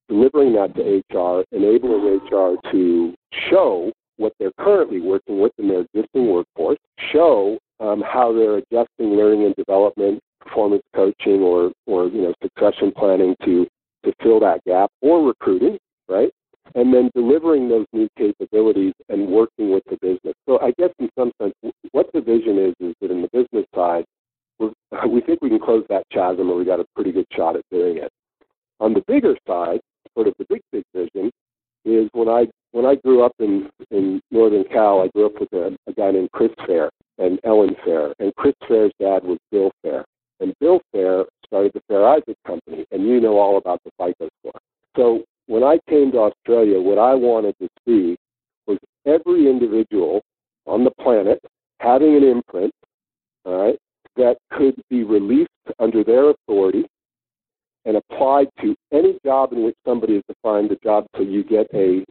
delivering 0.07 0.53
that 0.53 0.75
to 0.75 1.17
HR, 1.17 1.43
enabling 1.51 2.19
HR 2.29 2.57
to 2.71 3.15
show 3.49 3.91
what 4.21 4.33
they're 4.39 4.51
currently 4.59 5.01
working 5.01 5.41
with 5.41 5.51
in 5.57 5.67
their 5.67 5.81
existing 5.81 6.31
workforce, 6.31 6.77
show 7.11 7.57
um, 7.79 8.01
how 8.01 8.31
they're 8.31 8.57
adjusting 8.57 9.17
learning 9.17 9.45
and 9.45 9.55
development, 9.55 10.19
performance 10.39 10.83
coaching, 10.95 11.41
or 11.41 11.71
or 11.87 12.07
you 12.07 12.21
know 12.21 12.33
succession 12.41 12.91
planning 12.95 13.35
to 13.43 13.67
to 14.05 14.13
fill 14.21 14.39
that 14.39 14.63
gap, 14.65 14.89
or 15.01 15.25
recruiting, 15.25 15.77
right? 16.07 16.31
And 16.75 16.93
then 16.93 17.09
delivering 17.15 17.67
those 17.67 17.85
new 17.91 18.07
capabilities 18.17 18.93
and 19.09 19.27
working 19.27 19.71
with 19.71 19.83
the 19.89 19.97
business. 20.01 20.35
So 20.47 20.59
I 20.61 20.71
guess 20.77 20.91
in 20.99 21.09
some 21.17 21.31
sense, 21.41 21.53
what 21.91 22.07
the 22.13 22.21
vision 22.21 22.57
is 22.57 22.75
is 22.79 22.95
that 23.01 23.11
in 23.11 23.21
the 23.21 23.29
business 23.33 23.65
side, 23.75 24.05
we 24.59 25.21
think 25.21 25.41
we 25.41 25.49
can 25.49 25.59
close 25.59 25.83
that 25.89 26.03
chasm, 26.11 26.49
and 26.49 26.57
we 26.57 26.65
got 26.65 26.79
a 26.79 26.85
pretty 26.95 27.11
good 27.11 27.25
shot 27.35 27.55
at 27.55 27.63
doing 27.71 27.97
it. 27.97 28.11
On 28.79 28.93
the 28.93 29.03
bigger 29.07 29.35
side, 29.47 29.79
sort 30.13 30.27
of 30.27 30.33
the 30.37 30.45
big 30.49 30.61
big 30.71 30.83
vision, 30.93 31.31
is 31.85 32.09
when 32.13 32.29
I 32.29 32.47
when 32.71 32.85
I 32.85 32.95
grew 32.95 33.23
up 33.23 33.33
in 33.39 33.69
in 33.89 34.21
Northern 34.31 34.63
Cal, 34.65 35.01
I 35.01 35.07
grew 35.09 35.25
up 35.27 35.39
with 35.39 35.51
a, 35.53 35.77
a 35.87 35.93
guy 35.93 36.11
named 36.11 36.31
Chris 36.31 36.51
Fair 36.65 36.89
and 37.17 37.39
Ellen 37.43 37.75
Fair, 37.83 38.13
and 38.19 38.33
Chris 38.35 38.55
Fair's 38.67 38.91
dad 38.99 39.23
was 39.23 39.37
Bill 39.51 39.71
Fair, 39.81 40.05
and 40.39 40.53
Bill 40.59 40.81
Fair 40.91 41.25
started 41.45 41.71
the 41.73 41.81
Fair 41.87 42.07
Isaac 42.07 42.37
Company, 42.47 42.85
and 42.91 43.07
you 43.07 43.19
know 43.19 43.37
all 43.37 43.57
about 43.57 43.81
the 43.83 43.91
FICO 43.97 44.29
score. 44.39 44.59
So 44.95 45.23
when 45.47 45.63
I 45.63 45.79
came 45.89 46.11
to 46.13 46.19
Australia, 46.19 46.79
what 46.79 46.97
I 46.97 47.13
wanted 47.13 47.55
to 47.59 47.67
see 47.85 48.15
was 48.67 48.77
every 49.05 49.49
individual 49.49 50.21
on 50.65 50.83
the 50.83 50.91
planet 50.91 51.39
having 51.79 52.15
an 52.15 52.23
imprint, 52.23 52.71
all 53.45 53.61
right, 53.61 53.77
that 54.15 54.37
could 54.51 54.75
be 54.89 55.03
released 55.03 55.49
under 55.79 56.03
their 56.03 56.29
authority 56.29 56.85
and 57.85 57.97
applied 57.97 58.47
to 58.61 58.75
any 58.91 59.17
job 59.25 59.53
in 59.53 59.63
which 59.63 59.75
somebody 59.85 60.15
has 60.15 60.23
defined 60.27 60.69
the 60.69 60.77
job 60.83 61.05
so 61.15 61.23
you 61.23 61.43
get 61.43 61.67
a 61.73 62.05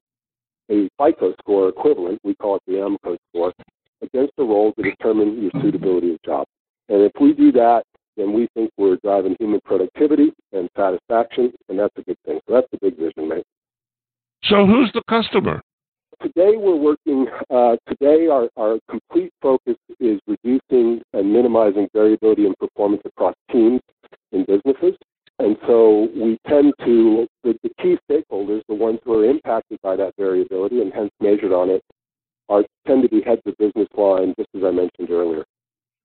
a 0.71 0.89
FICO 0.99 1.35
score 1.41 1.69
equivalent, 1.69 2.21
we 2.23 2.35
call 2.37 2.57
it 2.57 2.63
the 2.67 2.75
AMCO 2.75 3.17
score, 3.31 3.53
against 4.03 4.33
the 4.37 4.45
role 4.45 4.73
to 4.75 4.83
determine 4.83 5.43
your 5.43 5.51
suitability 5.61 6.15
of 6.15 6.23
job. 6.23 6.47
And 6.89 7.03
if 7.03 7.13
we 7.21 7.33
do 7.33 7.53
that, 7.53 7.83
then 8.17 8.33
we 8.33 8.49
think 8.55 8.71
we're 8.77 8.97
driving 9.03 9.37
human 9.39 9.61
productivity 9.65 10.33
and 10.53 10.69
satisfaction, 10.77 11.53
and 11.69 11.79
that's 11.79 11.95
a 11.97 12.03
good 12.03 12.17
thing. 12.25 12.41
So 12.47 12.55
that's 12.55 12.67
the 12.71 12.79
big 12.81 12.97
vision, 12.99 13.29
mate. 13.29 13.45
So 14.45 14.67
who's 14.67 14.91
the 14.93 15.03
customer? 15.09 15.61
Today 16.23 16.57
we're 16.57 16.77
working, 16.77 17.27
uh, 17.51 17.77
today 17.89 18.29
our, 18.29 18.49
our 18.57 18.79
complete 18.91 19.33
focus 19.41 19.77
is 20.01 20.21
reducing 20.27 21.03
and 21.13 21.33
minimizing 21.33 21.89
variability 21.95 22.47
in 22.47 22.55
performance 22.59 23.03
across 23.07 23.35
teams 23.51 23.81
in 24.33 24.45
businesses. 24.45 24.97
And 25.41 25.57
so 25.67 26.09
we 26.15 26.39
tend 26.47 26.75
to, 26.85 27.27
the, 27.43 27.59
the 27.63 27.71
key 27.81 27.97
stakeholders, 28.11 28.61
the 28.69 28.75
ones 28.75 28.99
who 29.05 29.21
are 29.21 29.25
impacted 29.25 29.79
by 29.83 29.97
that 29.97 30.13
variability 30.19 30.83
and 30.83 30.93
hence 30.93 31.11
measured 31.19 31.53
on 31.53 31.71
it, 31.71 31.83
are 32.51 32.63
tend 32.87 33.03
to 33.05 33.09
be 33.09 33.23
heads 33.23 33.41
of 33.47 33.57
business 33.57 33.89
line, 33.97 34.35
just 34.39 34.51
as 34.55 34.65
I 34.65 34.71
mentioned 34.71 35.11
earlier. 35.11 35.47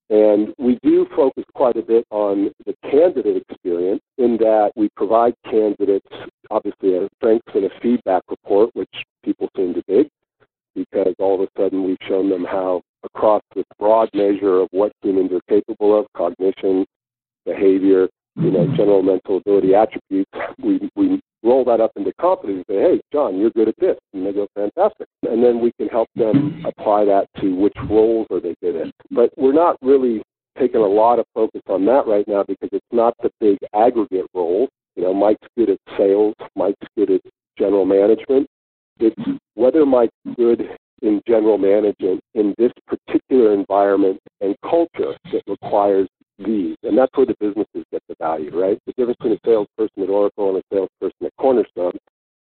And 0.10 0.54
we 0.58 0.80
do 0.84 1.06
focus 1.14 1.44
quite 1.54 1.76
a 1.76 1.82
bit 1.82 2.06
on 2.12 2.52
the 2.66 2.76
candidate 2.90 3.44
experience 3.50 4.02
in 4.18 4.38
that 4.38 4.72
we 4.78 4.88
provide 4.96 5.34
sales, 36.16 36.36
Mike's 36.56 36.88
good 36.98 37.12
at 37.12 37.22
general 37.58 37.86
management. 37.86 38.48
It's 39.00 39.40
whether 39.56 39.86
Mike's 39.86 40.14
good 40.36 40.64
in 41.02 41.22
general 41.28 41.58
management 41.58 42.22
in 42.34 42.56
this 42.58 42.72
particular 42.88 43.54
environment 43.54 44.20
and 44.42 44.56
culture 44.62 45.16
that 45.32 45.44
requires 45.48 46.08
these. 46.40 46.76
And 46.84 46.98
that's 46.98 47.12
where 47.16 47.26
the 47.26 47.36
businesses 47.40 47.86
get 47.92 48.02
the 48.08 48.16
value, 48.20 48.58
right? 48.58 48.78
The 48.86 48.94
difference 48.94 49.18
between 49.18 49.34
a 49.34 49.40
salesperson 49.46 50.04
at 50.04 50.10
Oracle 50.10 50.50
and 50.50 50.58
a 50.58 50.64
salesperson 50.74 51.26
at 51.26 51.32
Cornerstone, 51.40 51.98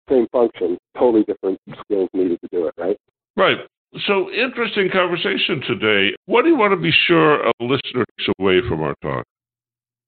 same 0.09 0.27
function, 0.31 0.77
totally 0.97 1.23
different 1.23 1.59
skills 1.83 2.09
needed 2.13 2.39
to 2.41 2.47
do 2.51 2.67
it, 2.67 2.73
right? 2.77 2.97
Right. 3.37 3.57
So 4.07 4.31
interesting 4.31 4.89
conversation 4.91 5.61
today. 5.67 6.15
What 6.25 6.43
do 6.43 6.49
you 6.49 6.57
want 6.57 6.71
to 6.71 6.77
be 6.77 6.91
sure 7.07 7.43
a 7.43 7.51
listener 7.59 8.05
takes 8.17 8.29
away 8.39 8.61
from 8.67 8.81
our 8.81 8.95
talk? 9.01 9.25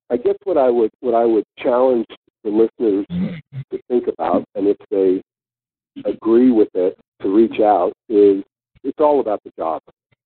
I 0.10 0.18
guess 0.18 0.36
what 0.44 0.58
I 0.58 0.70
would 0.70 0.92
what 1.00 1.16
I 1.16 1.26
would 1.26 1.44
challenge 1.58 2.06
the 2.44 2.50
listeners 2.50 3.06
to 3.72 3.80
think 3.88 4.08
about, 4.08 4.44
and 4.56 4.68
if 4.68 4.78
they 4.90 5.22
agree 6.06 6.52
with 6.52 6.70
it, 6.74 6.98
to 7.22 7.34
reach 7.34 7.60
out 7.60 7.94
is 8.10 8.44
it's 8.84 9.00
all 9.00 9.20
about 9.20 9.42
the 9.44 9.52
job. 9.58 9.82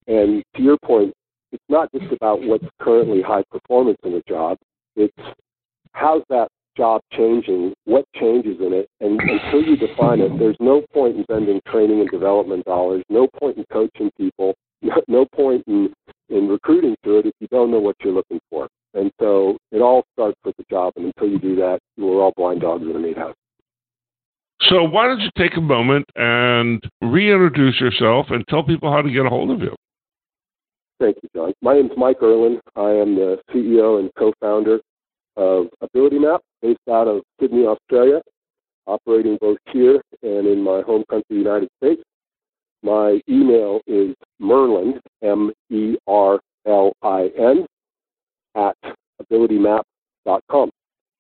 And 0.08 0.44
to 0.56 0.62
your 0.62 0.78
point, 0.84 1.14
it's 1.52 1.64
not 1.70 1.90
just 1.92 2.12
about 2.12 2.42
what's 2.42 2.66
currently 2.82 3.22
high 3.22 3.44
performance 3.52 3.98
in 4.04 4.14
a 4.14 4.22
job. 4.28 4.58
It's 4.96 5.14
how's 5.94 6.24
that 6.30 6.48
job 6.76 7.02
changing, 7.12 7.74
what 7.86 8.06
changes 8.16 8.58
in 8.60 8.72
it, 8.72 8.88
and 9.02 9.20
until 9.20 9.64
you 9.64 9.76
define 9.76 10.22
it, 10.22 10.38
there's 10.38 10.58
no 10.60 10.84
point 10.94 11.18
in 11.18 11.24
spending 11.24 11.60
training 11.68 12.02
and 12.02 12.10
development 12.10 12.66
dollars, 12.66 13.04
no 13.10 13.28
point 13.40 13.58
in 13.58 13.66
coaching 13.72 14.12
people, 14.18 14.54
no 15.08 15.26
point 15.36 15.64
in, 15.68 15.92
in 16.30 16.48
recruiting 16.48 16.96
to 17.04 17.18
it 17.18 17.26
if 17.26 17.34
you 17.40 17.48
don't 17.50 17.72
know 17.72 17.80
what 17.80 17.96
you're 18.04 18.14
looking 18.14 18.40
for. 18.50 18.68
And 18.94 19.12
so 19.20 19.58
it 19.72 19.82
all 19.82 20.04
the 20.04 20.07
job, 20.70 20.94
and 20.96 21.06
until 21.06 21.30
you 21.30 21.40
do 21.40 21.56
that, 21.58 21.80
we're 21.98 22.22
all 22.22 22.34
blind 22.36 22.62
dogs 22.62 22.84
in 22.84 22.96
a 22.96 23.00
meat 23.00 23.18
house. 23.18 23.36
So 24.62 24.84
why 24.84 25.08
don't 25.08 25.20
you 25.20 25.30
take 25.38 25.56
a 25.58 25.62
moment 25.62 26.06
and 26.16 26.84
reintroduce 27.02 27.80
yourself 27.80 28.28
and 28.30 28.46
tell 28.48 28.64
people 28.64 28.92
how 28.92 29.02
to 29.02 29.10
get 29.10 29.26
a 29.26 29.30
hold 29.30 29.52
of 29.52 29.60
you? 29.60 29.76
Thank 31.00 31.18
you, 31.22 31.30
John. 31.36 31.54
My 31.62 31.76
name 31.76 31.86
is 31.86 31.92
Mike 31.96 32.18
Erlin. 32.24 32.60
I 32.76 32.90
am 32.90 33.16
the 33.16 33.38
CEO 33.54 34.00
and 34.00 34.10
co-founder 34.18 34.80
of 35.36 35.68
Ability 35.82 36.18
Map, 36.18 36.42
based 36.62 36.80
out 36.90 37.08
of 37.08 37.22
Sydney, 37.40 37.66
Australia, 37.66 38.22
operating 38.88 39.38
both 39.40 39.60
here 39.72 40.02
and 40.24 40.48
in 40.48 40.60
my 40.62 40.82
home 40.82 41.04
country, 41.10 41.26
the 41.30 41.36
United 41.36 41.70
States. 41.78 42.02
My 42.82 43.22
email 43.30 43.82
is 43.86 44.16
Merlin, 44.40 45.00
M 45.22 45.52
E 45.70 45.98
R 46.08 46.40
L 46.66 46.94
I 47.04 47.30
N, 47.38 47.66
at 48.56 48.76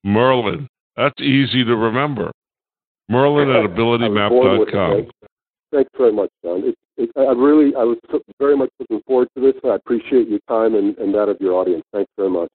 Merlin. 0.04 0.68
That's 0.96 1.20
easy 1.22 1.64
to 1.64 1.76
remember. 1.76 2.32
Merlin 3.10 3.50
at 3.50 3.70
abilitymap.com. 3.70 5.10
Thanks 5.72 5.92
very 5.98 6.14
much, 6.14 6.30
John. 6.44 6.64
It, 6.64 6.76
it, 6.98 7.10
I 7.16 7.34
really, 7.34 7.76
I 7.76 7.84
was 7.84 7.98
very 8.40 8.58
much 8.58 8.70
looking 8.80 9.02
forward 9.06 9.28
to 9.36 9.42
this. 9.42 9.54
And 9.64 9.72
I 9.72 9.76
appreciate 9.76 10.28
your 10.28 10.40
time 10.48 10.76
and, 10.76 10.98
and 10.98 11.14
that 11.14 11.30
of 11.30 11.38
your 11.40 11.54
audience. 11.54 11.84
Thanks 11.94 12.12
very 12.18 12.30
much. 12.30 12.50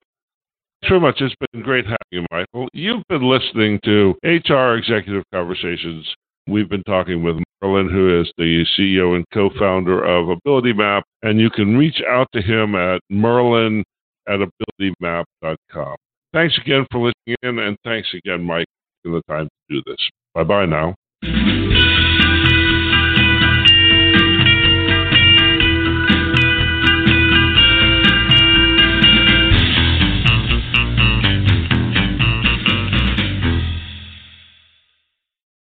Thanks 0.81 0.91
very 0.91 1.01
much. 1.01 1.21
It's 1.21 1.35
been 1.53 1.63
great 1.63 1.85
having 1.85 1.99
you, 2.11 2.27
Michael. 2.31 2.69
You've 2.73 3.05
been 3.09 3.29
listening 3.29 3.81
to 3.85 4.15
HR 4.25 4.77
Executive 4.77 5.25
Conversations. 5.33 6.07
We've 6.49 6.69
been 6.69 6.83
talking 6.83 7.23
with 7.23 7.37
Merlin, 7.63 7.89
who 7.89 8.21
is 8.21 8.33
the 8.37 8.65
CEO 8.77 9.15
and 9.15 9.25
co-founder 9.33 10.05
of 10.05 10.29
Ability 10.29 10.73
Map, 10.73 11.05
and 11.23 11.39
you 11.39 11.51
can 11.51 11.77
reach 11.77 12.03
out 12.09 12.27
to 12.33 12.43
him 12.43 12.75
at 12.75 13.01
merlin 13.09 13.85
at 14.27 14.41
abilitymap.com. 14.41 15.97
Thanks 16.33 16.57
again 16.59 16.87
for 16.91 16.99
listening 16.99 17.37
in, 17.43 17.59
and 17.59 17.77
thanks 17.85 18.09
again, 18.15 18.43
Mike, 18.43 18.67
for 19.05 19.13
the 19.13 19.23
time 19.29 19.49
to 19.49 19.77
do 19.77 19.83
this. 19.87 20.09
Bye 20.35 20.45
bye 20.45 20.67
now. 20.67 20.95